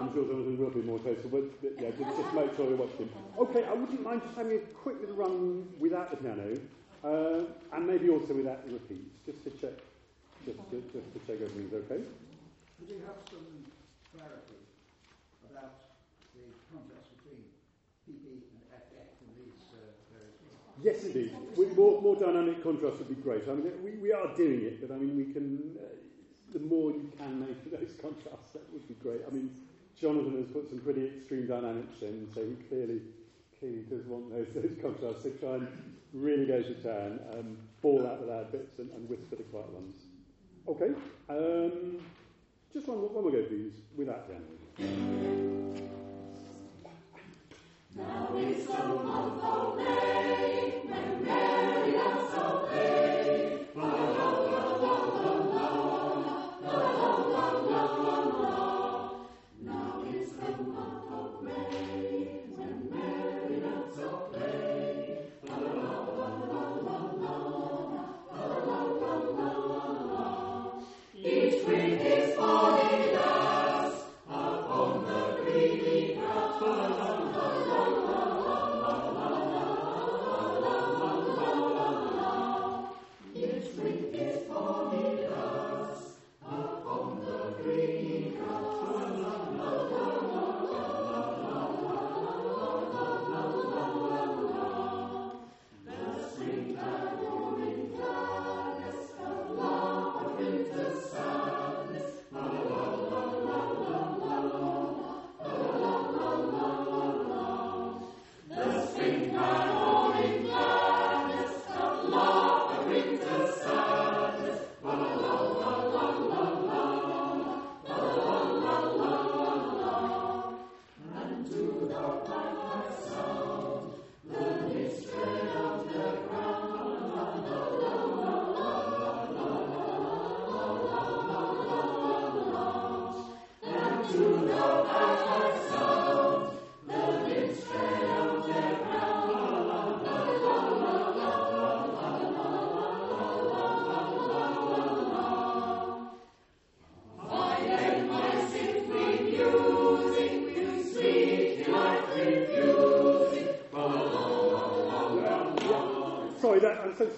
I'm 0.01 0.13
sure 0.13 0.25
Jonathan 0.29 0.50
will 0.61 0.71
be 0.71 0.83
more 0.83 0.99
total, 0.99 1.31
but 1.31 1.45
yeah, 1.81 1.91
just, 1.97 2.17
just 2.21 2.35
make 2.35 2.55
sure 2.57 2.69
you're 2.69 2.77
watching. 2.77 3.09
Okay, 3.39 3.65
I 3.65 3.73
wouldn't 3.73 4.03
mind 4.03 4.21
just 4.23 4.37
having 4.37 4.53
a 4.53 4.65
quick 4.85 5.01
little 5.01 5.17
run 5.17 5.69
without 5.81 6.11
the 6.11 6.19
piano, 6.19 6.61
uh, 7.03 7.49
and 7.73 7.87
maybe 7.87 8.11
also 8.11 8.35
without 8.35 8.67
the 8.67 8.75
repeats, 8.75 9.17
just 9.25 9.43
to 9.45 9.51
check, 9.57 9.81
just 10.45 10.61
to, 10.71 10.77
just 10.93 11.09
to 11.17 11.19
check 11.25 11.41
everything's 11.41 11.73
okay. 11.73 12.05
Could 12.79 12.89
you 12.89 13.01
have 13.09 13.17
some 13.33 13.65
clarity 14.13 14.61
about 15.49 15.97
the 16.37 16.45
contrast 16.69 17.09
between 17.17 17.41
PP 18.05 18.45
and 18.53 18.61
FF 18.69 19.09
in 19.25 19.31
these 19.41 19.65
uh, 19.73 19.81
various 20.13 20.37
Yes, 20.85 21.05
indeed. 21.09 21.33
With 21.57 21.77
more, 21.77 22.01
more 22.03 22.17
dynamic 22.17 22.63
contrast 22.63 22.99
would 22.99 23.09
be 23.09 23.21
great. 23.21 23.49
I 23.49 23.55
mean, 23.55 23.73
we, 23.83 23.97
we 23.97 24.13
are 24.13 24.29
doing 24.37 24.61
it, 24.63 24.81
but 24.81 24.95
I 24.95 24.99
mean, 24.99 25.17
we 25.17 25.33
can. 25.33 25.77
Uh, 25.81 25.89
the 26.53 26.59
more 26.59 26.91
you 26.91 27.13
can 27.17 27.39
make 27.39 27.71
those 27.71 27.95
contrasts, 28.03 28.51
that 28.53 28.67
would 28.73 28.87
be 28.89 28.95
great. 28.95 29.21
I 29.25 29.31
mean, 29.31 29.55
Jonathan 30.01 30.39
has 30.39 30.51
put 30.51 30.69
some 30.71 30.79
pretty 30.79 31.07
extreme 31.07 31.47
dynamics 31.47 32.01
in, 32.01 32.27
so 32.35 32.41
he 32.41 32.55
clearly, 32.69 33.03
clearly 33.59 33.85
does 33.91 34.07
want 34.07 34.31
those, 34.31 34.47
those 34.55 34.77
contrasts. 34.81 35.25
So 35.25 35.31
try 35.31 35.57
and 35.57 35.69
really 36.15 36.47
go 36.47 36.63
to 36.63 36.75
town, 36.83 37.21
um, 37.35 37.59
ball 37.83 38.07
out 38.07 38.21
the 38.21 38.27
loud 38.33 38.51
bits 38.51 38.79
and, 38.79 38.91
and 38.93 39.09
whisper 39.11 39.37
the 39.37 39.43
quiet 39.45 39.69
ones. 39.71 39.95
Okay. 40.67 40.95
Um, 41.29 41.99
just 42.73 42.89
one, 42.89 42.99
one 43.13 43.23
more 43.23 43.31
go, 43.31 43.43
please, 43.43 43.75
without 43.97 44.27
piano. 44.27 44.45
Now 47.97 48.29
when 48.31 48.55
Mary. 53.77 54.40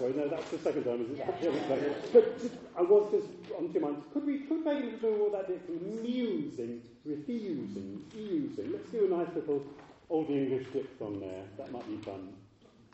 Sorry. 0.03 0.13
No, 0.13 0.27
that's 0.29 0.49
the 0.49 0.57
second 0.59 0.83
time, 0.83 1.01
isn't 1.01 1.19
it? 1.19 1.25
Yeah. 1.41 1.93
but 2.13 2.41
just, 2.41 2.55
I 2.77 2.81
was 2.81 3.11
just 3.11 3.27
on 3.57 3.73
two 3.73 3.79
minds. 3.79 4.01
Could 4.13 4.25
we 4.25 4.39
could 4.39 4.65
maybe 4.65 4.97
do 4.99 5.21
all 5.21 5.31
that 5.31 5.47
bit 5.47 5.65
from 5.65 6.01
musing, 6.01 6.81
refusing, 7.05 8.03
using? 8.15 8.71
Let's 8.71 8.89
do 8.89 9.05
a 9.05 9.17
nice 9.17 9.33
little 9.35 9.63
old 10.09 10.29
English 10.29 10.67
dip 10.73 10.97
from 10.97 11.19
there. 11.19 11.43
That 11.57 11.71
might 11.71 11.87
be 11.87 11.97
fun. 11.97 12.33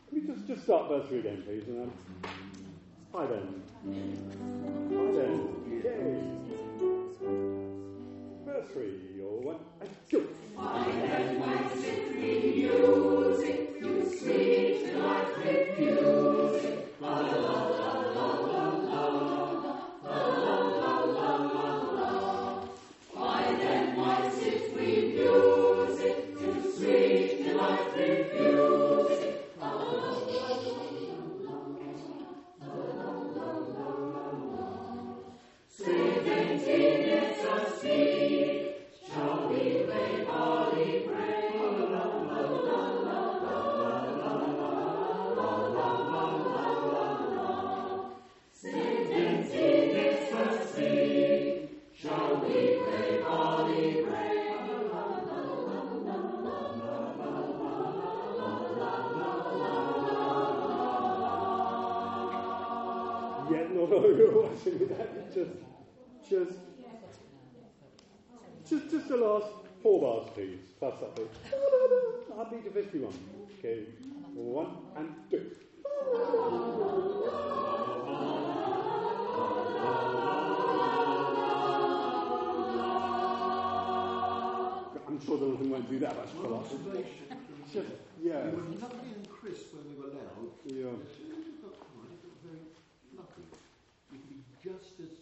Can 0.08 0.20
we 0.20 0.26
just 0.26 0.46
just 0.46 0.62
start 0.64 0.88
verse 0.88 1.08
three 1.08 1.20
again, 1.20 1.42
please? 1.46 1.64
And 1.68 1.82
um, 1.82 1.92
hi 3.12 3.26
then. 3.26 3.62
Hi 4.90 5.12
then. 5.18 5.48
Yay. 5.70 6.40
Verse 8.46 8.70
three, 8.72 9.22
or 9.22 9.40
one, 9.40 9.60
and 9.80 9.90
go. 10.10 10.22
I 10.58 10.90
am 10.90 11.38
my 11.40 11.68
symphony 11.74 12.52
music, 12.54 13.76
you 13.80 14.18
sweet 14.18 14.86
delight 14.86 15.28
refusing. 15.38 16.40
La 16.60 16.79
Allah 17.02 18.09
last 69.30 69.52
four 69.82 70.00
bars, 70.00 70.30
please. 70.34 70.58
Plus 70.78 70.94
to 72.64 72.70
51. 72.70 73.12
Okay. 73.58 73.84
One 74.34 74.76
and 74.96 75.14
two. 75.30 75.50
I'm 85.06 85.18
sure 85.26 85.38
Jonathan 85.38 85.70
won't 85.70 85.90
do 85.90 85.98
that 86.00 86.16
much 86.16 86.30
for 86.30 86.54
us. 86.56 86.72
Yeah. 88.22 88.44
We 88.46 88.50
were 88.50 88.62
lovely 88.80 89.10
and 89.14 89.28
crisp 89.28 89.74
when 89.74 89.84
we 89.90 89.94
were 90.00 90.10
loud. 90.10 90.50
Yeah. 90.64 90.90
As 90.90 91.10
soon 91.14 91.30
as 91.30 91.44
we 91.46 91.52
got 91.62 91.76
quiet, 91.78 92.10
it 92.14 92.22
got 92.24 92.36
very 92.42 92.66
fluffy. 93.14 93.46
You 94.10 94.18
can 94.18 94.20
be 94.26 94.38
just 94.64 94.98
as 95.00 95.12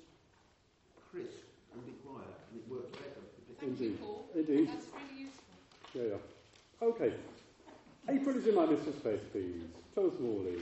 crisp 1.10 1.44
and 1.74 1.84
be 1.84 1.92
quiet, 2.04 2.36
and 2.50 2.60
it 2.60 2.66
works 2.70 2.92
better. 2.96 3.28
Thank 3.58 3.67
you, 3.67 3.67
Indeed. 3.80 3.98
Indeed. 4.34 4.68
That's 4.68 4.86
really 4.92 5.22
useful. 5.22 5.44
Yeah, 5.94 6.02
yeah. 6.02 6.86
Okay. 6.88 7.12
April 8.08 8.36
is 8.36 8.46
in 8.46 8.54
my 8.54 8.66
mistress' 8.66 8.96
face, 8.96 9.20
please. 9.32 9.62
Charles 9.94 10.18
Morley. 10.20 10.56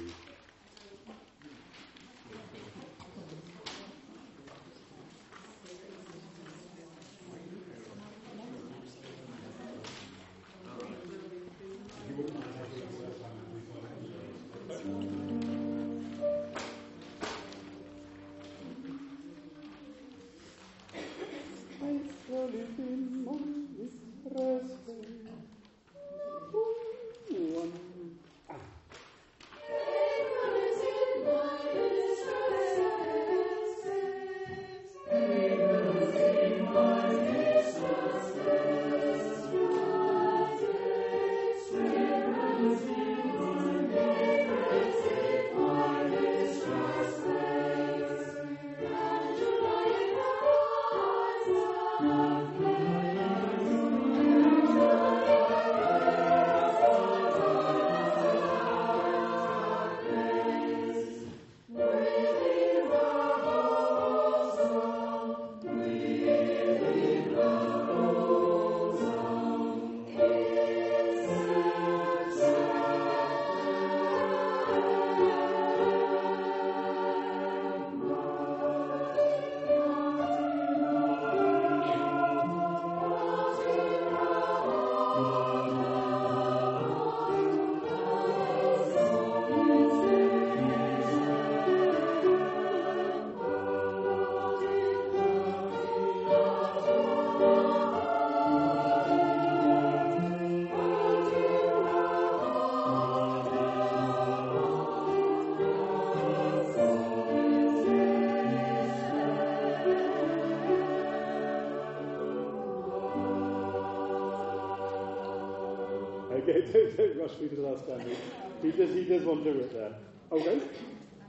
Don't, 116.72 116.96
don't 116.96 117.16
rush 117.18 117.38
me 117.40 117.48
to 117.48 117.56
the 117.56 117.62
last 117.62 117.84
standing. 117.84 118.16
He 118.62 118.72
does, 118.72 118.94
he 118.94 119.04
does 119.04 119.22
want 119.24 119.44
to 119.44 119.52
do 119.52 119.60
it 119.60 119.72
there. 119.72 119.92
Okay, 120.32 120.60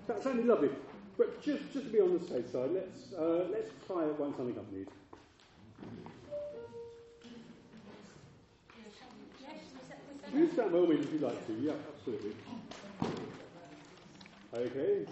that 0.07 0.23
sounded 0.23 0.45
lovely. 0.45 0.69
But 1.17 1.41
just, 1.43 1.63
just 1.73 1.85
to 1.85 1.91
be 1.91 1.99
on 1.99 2.17
the 2.17 2.25
safe 2.27 2.51
side, 2.51 2.71
let's, 2.71 3.13
uh, 3.13 3.47
let's 3.51 3.69
try 3.87 4.03
it 4.03 4.19
once 4.19 4.39
unaccompanied. 4.39 4.87
You 10.33 10.51
stand 10.51 10.71
by 10.71 10.77
all 10.77 10.87
means 10.87 11.05
if 11.05 11.13
you'd 11.13 11.21
like 11.21 11.47
to. 11.47 11.53
Yeah, 11.53 11.73
absolutely. 11.95 12.33
Okay. 14.53 15.05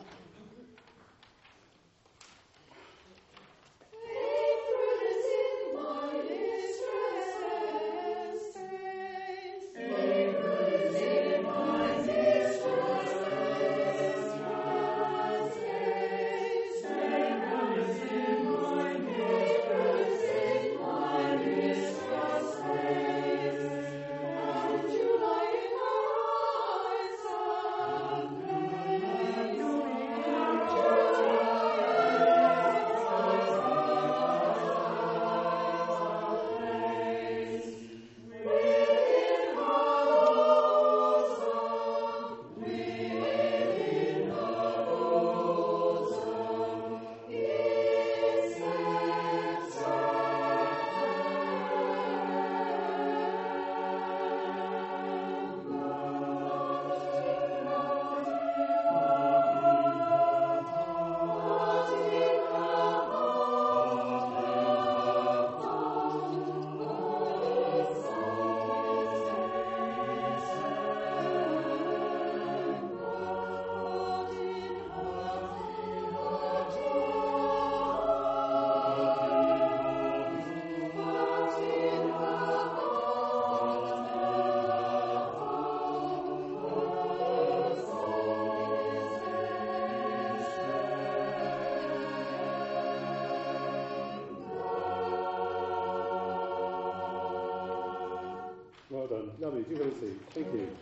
Do 99.67 99.73
you 99.73 99.79
want 99.81 99.93
to 99.95 99.99
see? 99.99 100.13
Thank 100.33 100.53
you. 100.53 100.77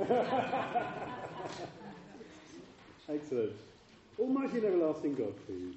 Excellent. 3.08 3.52
Almighty 4.18 4.58
and 4.58 4.64
everlasting 4.66 5.14
God, 5.14 5.34
please. 5.46 5.74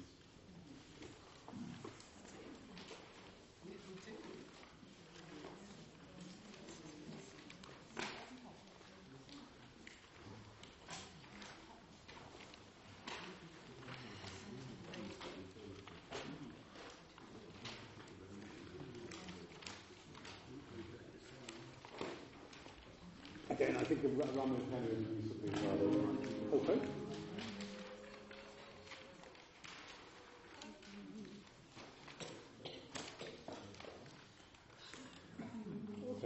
Again, 23.50 23.76
I 23.80 23.84
think 23.84 24.02
the 24.02 24.08
Ra- 24.10 24.26
Raman 24.34 24.60
can 24.70 24.84
do 24.84 25.26
something 25.26 25.52
rather. 25.66 26.58
Okay. 26.58 26.78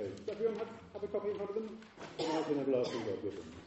Okay. 0.02 0.10
Does 0.26 0.34
everyone 0.34 0.58
have, 0.58 0.68
have 0.94 1.02
a 1.02 1.06
copy 1.06 1.30
in 1.30 1.36
front 1.36 1.50
of 1.50 1.54
them? 1.54 1.78
And 2.18 2.60
everlasting 2.60 3.00
God 3.00 3.22
with 3.22 3.36
them. 3.36 3.61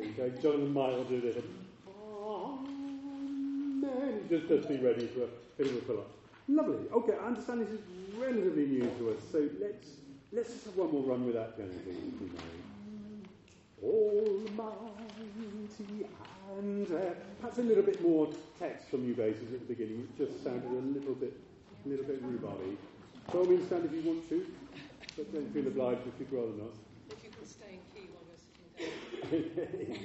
Thing. 0.00 0.14
Go, 0.16 0.28
Jonathan 0.40 0.72
might 0.72 0.92
want 0.92 1.08
to 1.08 1.20
do 1.20 1.32
this. 1.32 1.42
Amen. 3.84 4.26
Just, 4.28 4.48
just 4.48 4.68
be 4.68 4.76
ready 4.78 5.06
for 5.06 5.24
a 5.24 5.28
bit 5.58 5.66
of 5.68 5.76
a 5.76 5.80
pull 5.80 5.98
up. 5.98 6.10
Lovely. 6.48 6.88
Okay, 6.92 7.12
I 7.20 7.26
understand 7.26 7.60
this 7.62 7.70
is 7.70 7.80
relatively 8.18 8.66
new 8.66 8.90
to 8.98 9.10
us, 9.10 9.20
so 9.30 9.48
let's 9.60 9.88
let's 10.32 10.52
just 10.52 10.64
have 10.66 10.76
one 10.76 10.92
more 10.92 11.02
run 11.02 11.24
with 11.24 11.34
that 11.34 11.56
we. 11.58 11.64
Almighty 13.82 14.60
and 16.58 16.92
uh, 16.92 17.14
perhaps 17.40 17.58
a 17.58 17.62
little 17.62 17.82
bit 17.82 18.02
more 18.02 18.28
text 18.58 18.90
from 18.90 19.06
you 19.06 19.14
bases 19.14 19.54
at 19.54 19.60
the 19.60 19.74
beginning. 19.74 20.08
It 20.18 20.18
just 20.26 20.44
sounded 20.44 20.70
a 20.70 20.98
little 20.98 21.14
bit 21.14 21.38
a 21.86 21.88
little 21.88 22.04
bit 22.04 22.20
rhubarby. 22.22 22.76
By 23.32 23.38
all 23.38 23.46
means, 23.46 23.66
stand 23.66 23.84
if 23.84 23.92
you 23.92 24.02
want 24.02 24.28
to, 24.28 24.46
but 25.16 25.32
don't 25.32 25.54
feel 25.54 25.66
obliged 25.66 26.00
if 26.06 26.18
you'd 26.18 26.32
rather 26.32 26.52
not. 26.58 26.74
If 27.10 27.24
you 27.24 27.30
can 27.30 27.46
stay 27.46 27.78
in 27.78 27.80
key 27.94 28.08
while 28.12 28.24
we're 29.30 29.42
sitting 29.54 29.96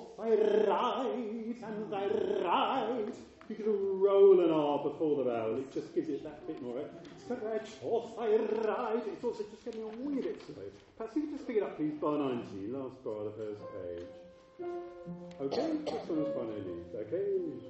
off 0.00 0.16
thy 0.16 0.30
right 0.70 1.56
and 1.62 1.92
thy 1.92 2.06
right. 2.44 3.14
You 3.48 3.56
can 3.56 3.66
roll 3.66 4.40
an 4.44 4.50
R 4.50 4.78
before 4.84 5.24
the 5.24 5.30
vowel, 5.30 5.58
it 5.58 5.72
just 5.72 5.94
gives 5.94 6.08
it 6.08 6.22
that 6.22 6.46
bit 6.46 6.62
more. 6.62 6.84
That 7.28 7.68
off 7.82 8.16
thy 8.16 8.36
right. 8.36 9.02
It's 9.06 9.24
also 9.24 9.44
just 9.50 9.64
getting 9.64 9.82
a 9.82 9.88
wee 9.88 10.22
bit 10.22 10.40
slow. 10.46 10.62
Perhaps 10.96 11.16
you 11.16 11.22
can 11.22 11.32
just 11.32 11.46
pick 11.46 11.56
it 11.56 11.62
up, 11.62 11.76
please, 11.76 11.94
bar 12.00 12.18
90, 12.18 12.68
last 12.68 13.02
bar 13.04 13.14
of 13.14 13.24
the 13.24 13.32
first 13.32 13.60
page. 13.74 14.06
Okay, 15.40 15.68
this 15.84 16.08
one 16.08 16.18
is 16.20 16.34
bar 16.34 16.44
90. 16.44 16.70
Okay. 16.96 17.60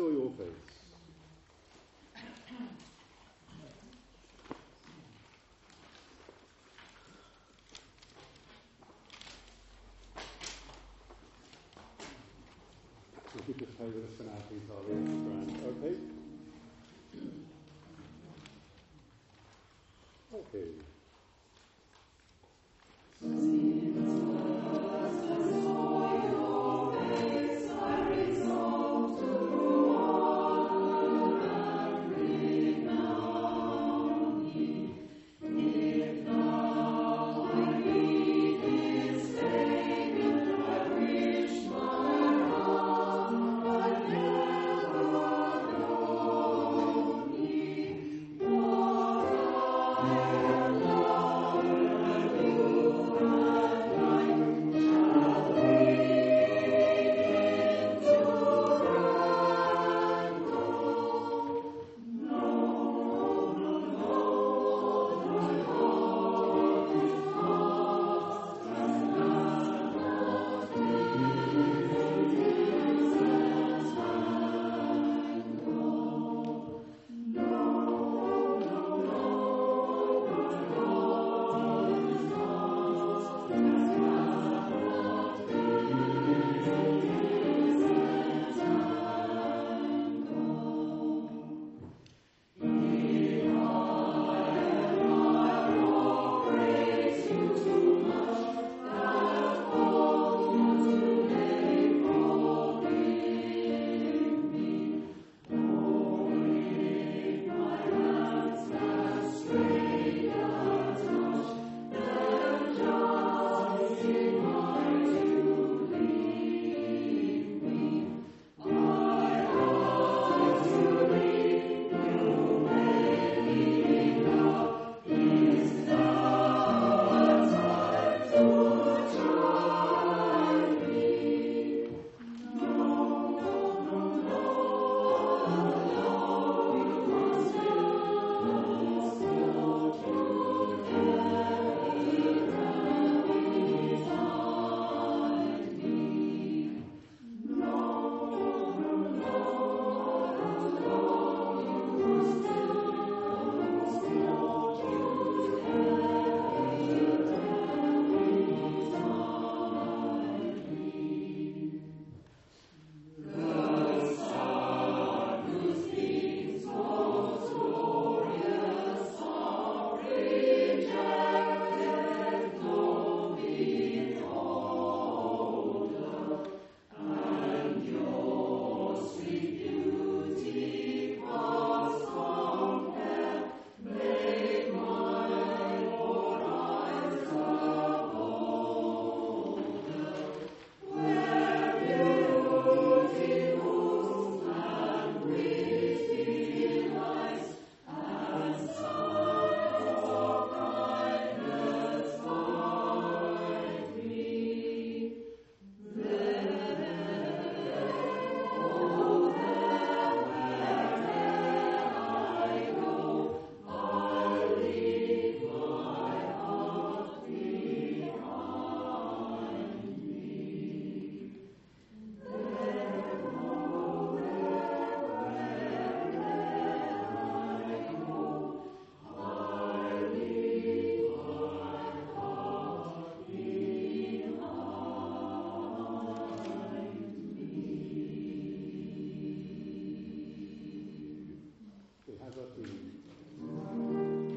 Saw 0.00 0.08
your 0.08 0.30
face. 0.30 0.80
Us 13.30 14.16
for 14.16 14.22
now, 14.24 14.32
please, 14.48 14.66
Harvey. 14.68 14.92
Okay. 15.68 15.94
Okay. 20.34 20.99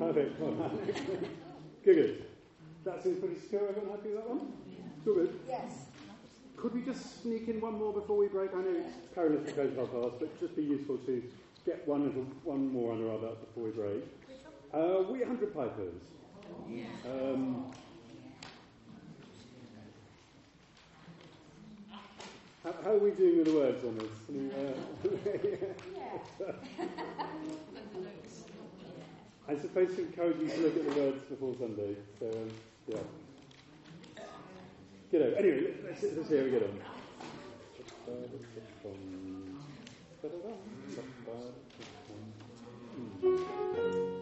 Perfect. 0.06 0.40
good, 1.84 1.96
good. 1.96 2.26
That 2.86 3.04
seems 3.04 3.20
pretty 3.20 3.40
secure. 3.40 3.70
Everyone 3.70 3.92
happy 3.92 4.10
with 4.10 4.18
that 4.18 4.30
one? 4.30 4.54
Still 5.02 5.16
good? 5.16 5.40
Yes. 5.48 5.86
Could 6.58 6.74
we 6.74 6.82
just 6.82 7.22
sneak 7.22 7.48
in 7.48 7.62
one 7.62 7.78
more 7.78 7.94
before 7.94 8.18
we 8.18 8.28
break? 8.28 8.52
I 8.54 8.62
know 8.62 8.76
it's 8.76 9.14
perilous 9.14 9.46
to 9.50 9.52
go 9.54 9.68
to 9.68 9.82
our 9.82 9.88
class, 9.88 10.12
but 10.20 10.40
just 10.40 10.56
be 10.56 10.64
useful 10.64 10.98
to 10.98 11.24
get 11.66 11.88
one 11.88 12.06
little, 12.06 12.24
one 12.44 12.72
more 12.72 12.94
under 12.94 13.12
our 13.12 13.18
belt 13.18 13.40
before 13.48 13.64
we 13.64 13.72
break. 13.72 14.04
Uh, 14.74 15.04
we 15.12 15.20
100 15.20 15.54
Pipers. 15.54 15.94
Um, 17.06 17.72
how, 22.64 22.74
how, 22.84 22.92
are 22.92 22.98
we 22.98 23.12
doing 23.12 23.38
with 23.38 23.48
the 23.48 23.54
words 23.54 23.84
on 23.84 23.98
this? 23.98 24.10
Uh, 26.40 26.52
I'm 29.48 29.60
supposed 29.60 29.96
to 29.98 30.02
encourage 30.04 30.40
you 30.40 30.48
to 30.48 30.58
look 30.62 30.78
at 30.78 30.94
the 30.94 31.02
words 31.02 31.24
before 31.26 31.56
Sunday, 31.60 31.96
so 32.20 32.28
um, 32.28 32.52
yeah. 32.88 32.98
Good. 35.12 35.34
Anyway, 35.38 35.74
let's, 35.84 36.02
let's 36.02 36.30
see 36.30 36.38
how 36.38 36.44
we 36.44 36.52
get 36.52 36.64
on. 36.64 36.82
it 43.22 44.13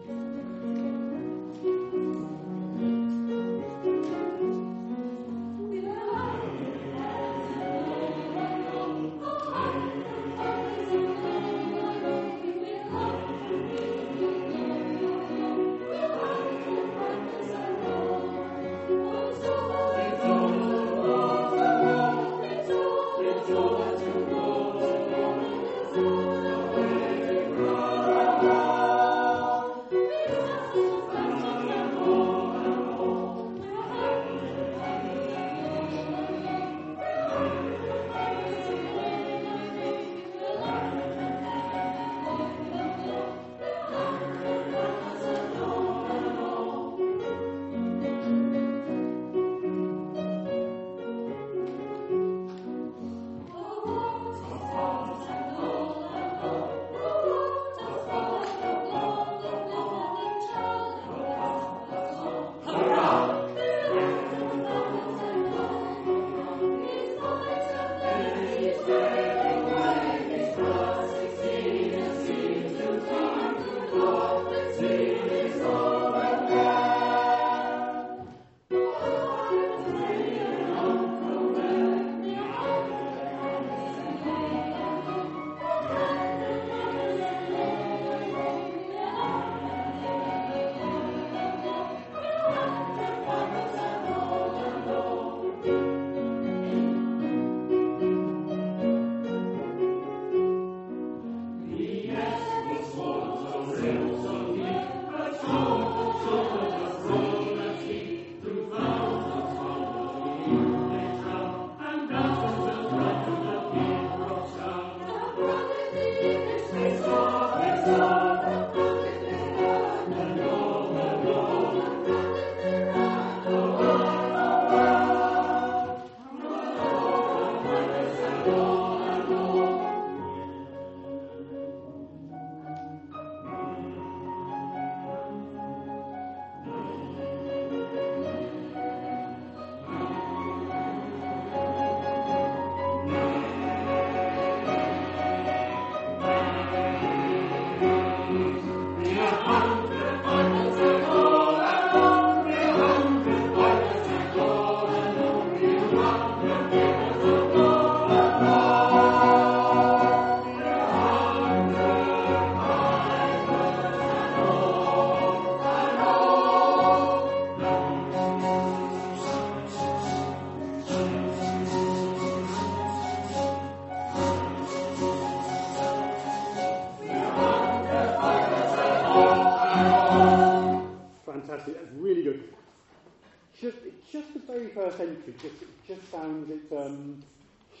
just, 186.12 186.50
it 186.50 186.68
just 186.68 186.72
um, 186.72 187.22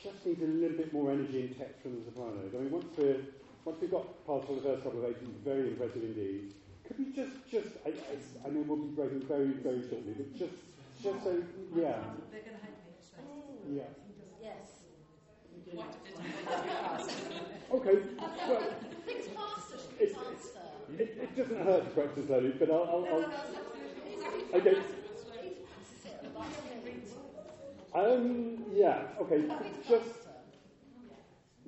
just 0.02 0.26
needs 0.26 0.42
a 0.42 0.46
little 0.46 0.76
bit 0.76 0.92
more 0.92 1.12
energy 1.12 1.40
and 1.46 1.58
text 1.58 1.82
from 1.82 1.96
the 1.96 2.04
sopranos. 2.04 2.54
I 2.54 2.58
mean, 2.58 2.70
once, 2.70 2.86
we're, 2.96 3.20
once 3.64 3.78
we've 3.80 3.90
got 3.90 4.06
past 4.26 4.48
all 4.48 4.56
the 4.56 4.62
first 4.62 4.82
couple 4.84 5.04
of 5.04 5.10
eights, 5.10 5.20
it's 5.22 5.44
very 5.44 5.68
impressive 5.68 6.02
indeed. 6.02 6.54
Could 6.88 6.98
we 6.98 7.12
just, 7.12 7.32
just, 7.50 7.68
I, 7.86 7.90
I, 7.90 8.48
I 8.48 8.50
know 8.50 8.64
we'll 8.66 8.78
be 8.78 8.96
breaking 8.96 9.22
very, 9.28 9.52
very 9.60 9.82
shortly, 9.88 10.14
but 10.16 10.32
just, 10.32 10.54
just 11.02 11.22
so, 11.22 11.42
yeah. 11.76 12.00
They're 12.32 12.42
going 12.42 12.56
to 12.56 12.64
hate 12.64 12.80
me. 13.68 13.76
Yeah. 13.76 13.84
Yes. 14.42 14.82
okay. 17.72 17.96
Well, 18.48 18.62
Things 19.06 19.26
faster, 19.34 19.78
it, 19.98 20.10
it, 20.10 21.00
it, 21.00 21.18
it, 21.22 21.36
doesn't 21.36 21.64
hurt 21.64 21.84
to 21.84 21.90
practice 21.90 22.26
slowly, 22.26 22.52
but 22.58 22.70
I'll. 22.70 22.82
I'll, 22.82 23.24
I'll 23.24 24.60
okay. 24.60 24.76
Um, 27.94 28.64
yeah, 28.72 29.02
okay. 29.20 29.44
Just 29.88 30.22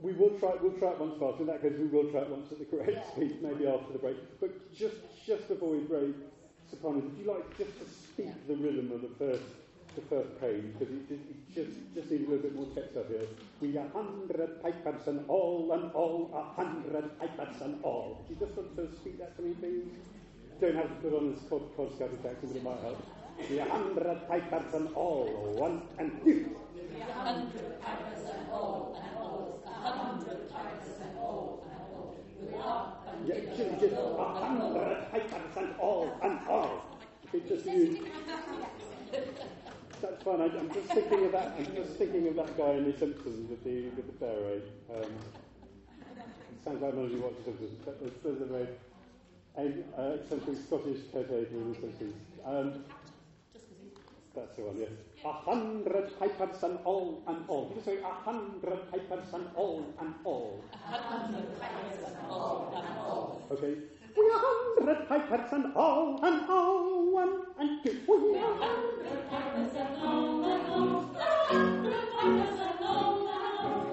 we 0.01 0.13
will 0.13 0.39
try. 0.39 0.55
We'll 0.61 0.79
try 0.79 0.91
it 0.93 0.99
once 0.99 1.17
faster. 1.21 1.41
In 1.41 1.47
that 1.49 1.63
case, 1.63 1.75
we 1.79 1.87
will 1.87 2.11
try 2.11 2.21
it 2.23 2.31
once 2.31 2.51
at 2.51 2.59
the 2.59 2.65
correct 2.65 2.93
yeah. 2.93 3.11
speed, 3.13 3.43
maybe 3.43 3.67
after 3.67 3.93
the 3.93 3.99
break. 3.99 4.17
But 4.41 4.75
just 4.75 4.97
just 5.27 5.49
before 5.49 5.71
we 5.71 5.81
break, 5.85 6.15
soprano, 6.71 7.01
would 7.01 7.17
you 7.19 7.31
like 7.31 7.57
just 7.59 7.79
to 7.79 7.85
speak 7.89 8.33
the 8.49 8.57
rhythm 8.57 8.93
of 8.93 9.03
the 9.03 9.13
first 9.19 9.45
the 9.95 10.03
first 10.11 10.41
page 10.41 10.65
because 10.77 10.93
it, 10.93 11.11
it, 11.11 11.55
just 11.55 11.71
just 11.95 12.11
needs 12.11 12.27
a 12.27 12.31
little 12.31 12.43
bit 12.43 12.55
more 12.55 12.67
text 12.75 12.97
up 12.97 13.09
here. 13.09 13.29
We 13.61 13.77
are 13.79 13.89
hundred 13.89 14.63
pipers 14.63 15.07
and 15.07 15.25
all 15.29 15.71
and 15.73 15.93
all 15.93 16.31
a 16.35 16.43
hundred 16.61 17.19
pipers 17.21 17.61
and 17.63 17.83
all. 17.85 18.25
Do 18.27 18.35
you 18.35 18.41
just 18.41 18.57
want 18.57 18.77
to 18.77 18.97
speak 18.97 19.19
that 19.19 19.37
to 19.37 19.43
me, 19.43 19.55
please? 19.55 19.93
Don't 20.61 20.75
have 20.77 20.89
to 20.89 20.95
put 21.03 21.15
on 21.15 21.35
this 21.35 21.43
cod, 21.49 21.63
cod 21.77 21.93
accent, 21.93 22.39
but 22.43 22.57
it 22.57 22.63
might 22.63 22.81
help 22.81 23.03
the 23.49 23.65
hundred 23.65 24.29
pipers 24.29 24.75
and 24.75 24.89
all, 24.95 25.27
one 25.57 25.83
and 25.99 26.23
two. 26.25 26.57
The 26.75 27.13
hundred 27.13 27.81
pipers 27.83 28.25
and 28.33 28.51
all, 28.51 29.01
and 29.03 29.17
all, 29.19 29.63
a 29.67 29.71
hundred 29.71 30.51
pipers 30.51 31.01
and 31.03 31.19
all, 31.19 31.67
and 32.41 32.55
all. 32.55 33.03
Yeah, 33.27 33.41
just, 33.57 33.81
just 33.81 33.95
a 33.95 34.25
hundred 34.25 35.11
pipers 35.11 35.57
and 35.57 35.75
all, 35.79 36.19
and 36.23 36.39
all. 36.49 36.85
It 37.33 37.49
just 37.49 37.67
you. 37.67 38.07
That's 40.01 40.23
fine. 40.23 40.41
I, 40.41 40.45
I'm 40.45 40.73
just 40.73 40.87
thinking 40.89 41.25
of 41.27 41.33
that. 41.33 41.55
I'm 41.59 41.75
just 41.75 41.97
thinking 41.97 42.29
of 42.29 42.37
that 42.37 42.57
guy 42.57 42.73
in 42.73 42.85
The 42.85 42.99
Simpsons 42.99 43.51
with 43.51 43.65
the 43.65 43.89
with 43.97 44.07
the 44.07 44.25
fairy. 44.25 44.63
Um, 44.95 45.13
sounds 46.65 46.81
like 46.83 46.95
none 46.95 47.07
of 47.07 47.11
you 47.11 47.21
watch 47.21 47.35
The 47.39 47.45
Simpsons, 47.45 47.79
but 47.85 48.01
there's, 48.01 48.13
there's 48.23 48.41
a 48.43 48.47
very 48.47 48.69
uh, 49.99 50.15
eccentric 50.21 50.59
Scottish 50.67 51.01
caretaker 51.13 51.57
in 51.57 51.73
The 51.73 51.81
Simpsons. 51.81 52.15
Um, 52.45 52.85
that's 54.35 54.57
the 54.57 54.63
one, 54.63 54.77
yes. 54.79 54.91
A 55.25 55.33
hundred 55.33 56.19
pipers 56.19 56.63
and 56.63 56.79
all 56.85 57.23
and 57.27 57.45
all. 57.49 57.69
Did 57.69 57.77
you 57.77 57.83
say 57.85 57.99
a 58.03 58.13
hundred 58.13 58.91
pipers 58.91 59.33
and 59.33 59.47
all 59.55 59.85
and 60.01 60.15
all? 60.25 60.65
A 60.73 60.77
hundred 60.77 61.61
pipers 61.61 62.03
and 62.07 62.17
all 62.29 62.73
and 62.75 62.99
all. 62.99 63.43
Okay. 63.53 63.75
We 64.17 64.25
are 64.31 64.41
hundred 64.43 65.09
pipers 65.09 65.53
and 65.53 65.75
all 65.77 66.21
and 66.25 66.51
all 66.51 67.13
one 67.13 67.43
and 67.61 67.85
two. 67.85 68.01
We 68.09 68.39
are 68.39 68.55
hundred 68.57 69.31
pipers 69.31 69.73
and 69.77 70.03
all 70.03 70.45
and 70.51 70.73
all. 70.73 71.15
hundred 71.49 72.13
pipers 72.19 72.61
and 72.61 72.85
all 72.85 73.29
and 73.31 73.63
all. 73.63 73.85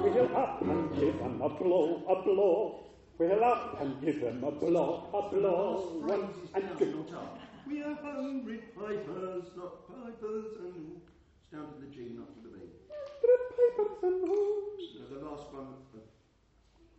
We'll 0.00 0.36
up 0.36 0.62
and 0.62 0.90
give 0.98 1.18
them 1.18 1.42
a 1.42 1.48
blow, 1.48 2.02
a 2.08 2.22
blow. 2.22 2.87
We'll 3.18 3.42
up 3.42 3.80
and 3.80 4.00
give 4.00 4.20
them 4.20 4.44
a 4.44 4.52
blow, 4.52 5.08
a 5.12 5.34
blow. 5.34 6.02
One 6.06 6.30
and 6.54 6.78
two. 6.78 7.04
We 7.66 7.82
are 7.82 7.94
hundred 7.96 8.62
pipers, 8.76 9.44
not 9.56 9.88
pipers, 9.88 10.46
and 10.62 10.94
it's 10.94 11.10
down 11.52 11.66
to 11.74 11.80
the 11.82 11.90
G, 11.92 12.14
not 12.14 12.30
to 12.30 12.40
the 12.46 12.50
B. 12.54 12.62
Hundred 12.86 13.42
pipers 13.58 13.98
and 14.04 14.28
all. 14.30 14.54
So 14.78 15.14
the 15.14 15.20
last 15.26 15.52
one, 15.52 15.74
uh, 15.94 16.06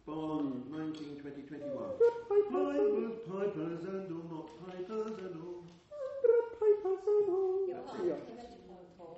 Barn 0.05 0.63
19, 0.69 1.21
20, 1.21 1.41
21. 1.41 1.87
Pipers, 2.27 3.15
pipers, 3.23 3.83
and 3.87 4.11
all, 4.11 4.27
not 4.27 4.47
pipers 4.67 5.15
and 5.23 5.35
all. 5.39 5.63
Hundred 5.87 6.45
pipers 6.59 6.99
and 7.07 7.29
all. 7.31 7.63
Yeah. 8.03 8.19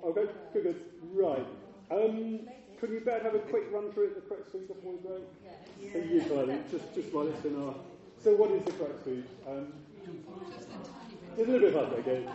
Okay, 0.04 0.26
good, 0.52 0.62
good. 0.62 0.80
Right. 1.12 1.46
Um, 1.90 2.46
could 2.82 2.90
you 2.90 2.98
better 2.98 3.22
have 3.22 3.36
a 3.36 3.38
quick 3.38 3.70
run 3.70 3.92
through 3.92 4.06
it, 4.06 4.16
the 4.16 4.22
correct 4.22 4.48
speech 4.48 4.66
before 4.66 4.94
we 4.94 4.98
go? 5.08 5.20
Yeah. 5.44 5.92
Thank 5.92 6.10
you, 6.10 6.20
Charlie. 6.22 6.58
Just, 6.68 6.92
just 6.96 7.14
while 7.14 7.28
it's 7.28 7.44
in 7.44 7.54
our. 7.62 7.76
So, 8.24 8.34
what 8.34 8.50
is 8.50 8.64
the 8.64 8.72
correct 8.72 9.02
speech? 9.02 9.24
Um, 9.46 9.72
just 11.36 11.48
a 11.48 11.52
little 11.52 11.60
bit 11.60 11.74
faster, 11.74 11.94
okay. 12.02 12.26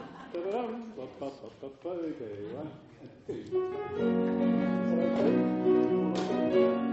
Okay, 5.20 5.44
one, 6.56 6.87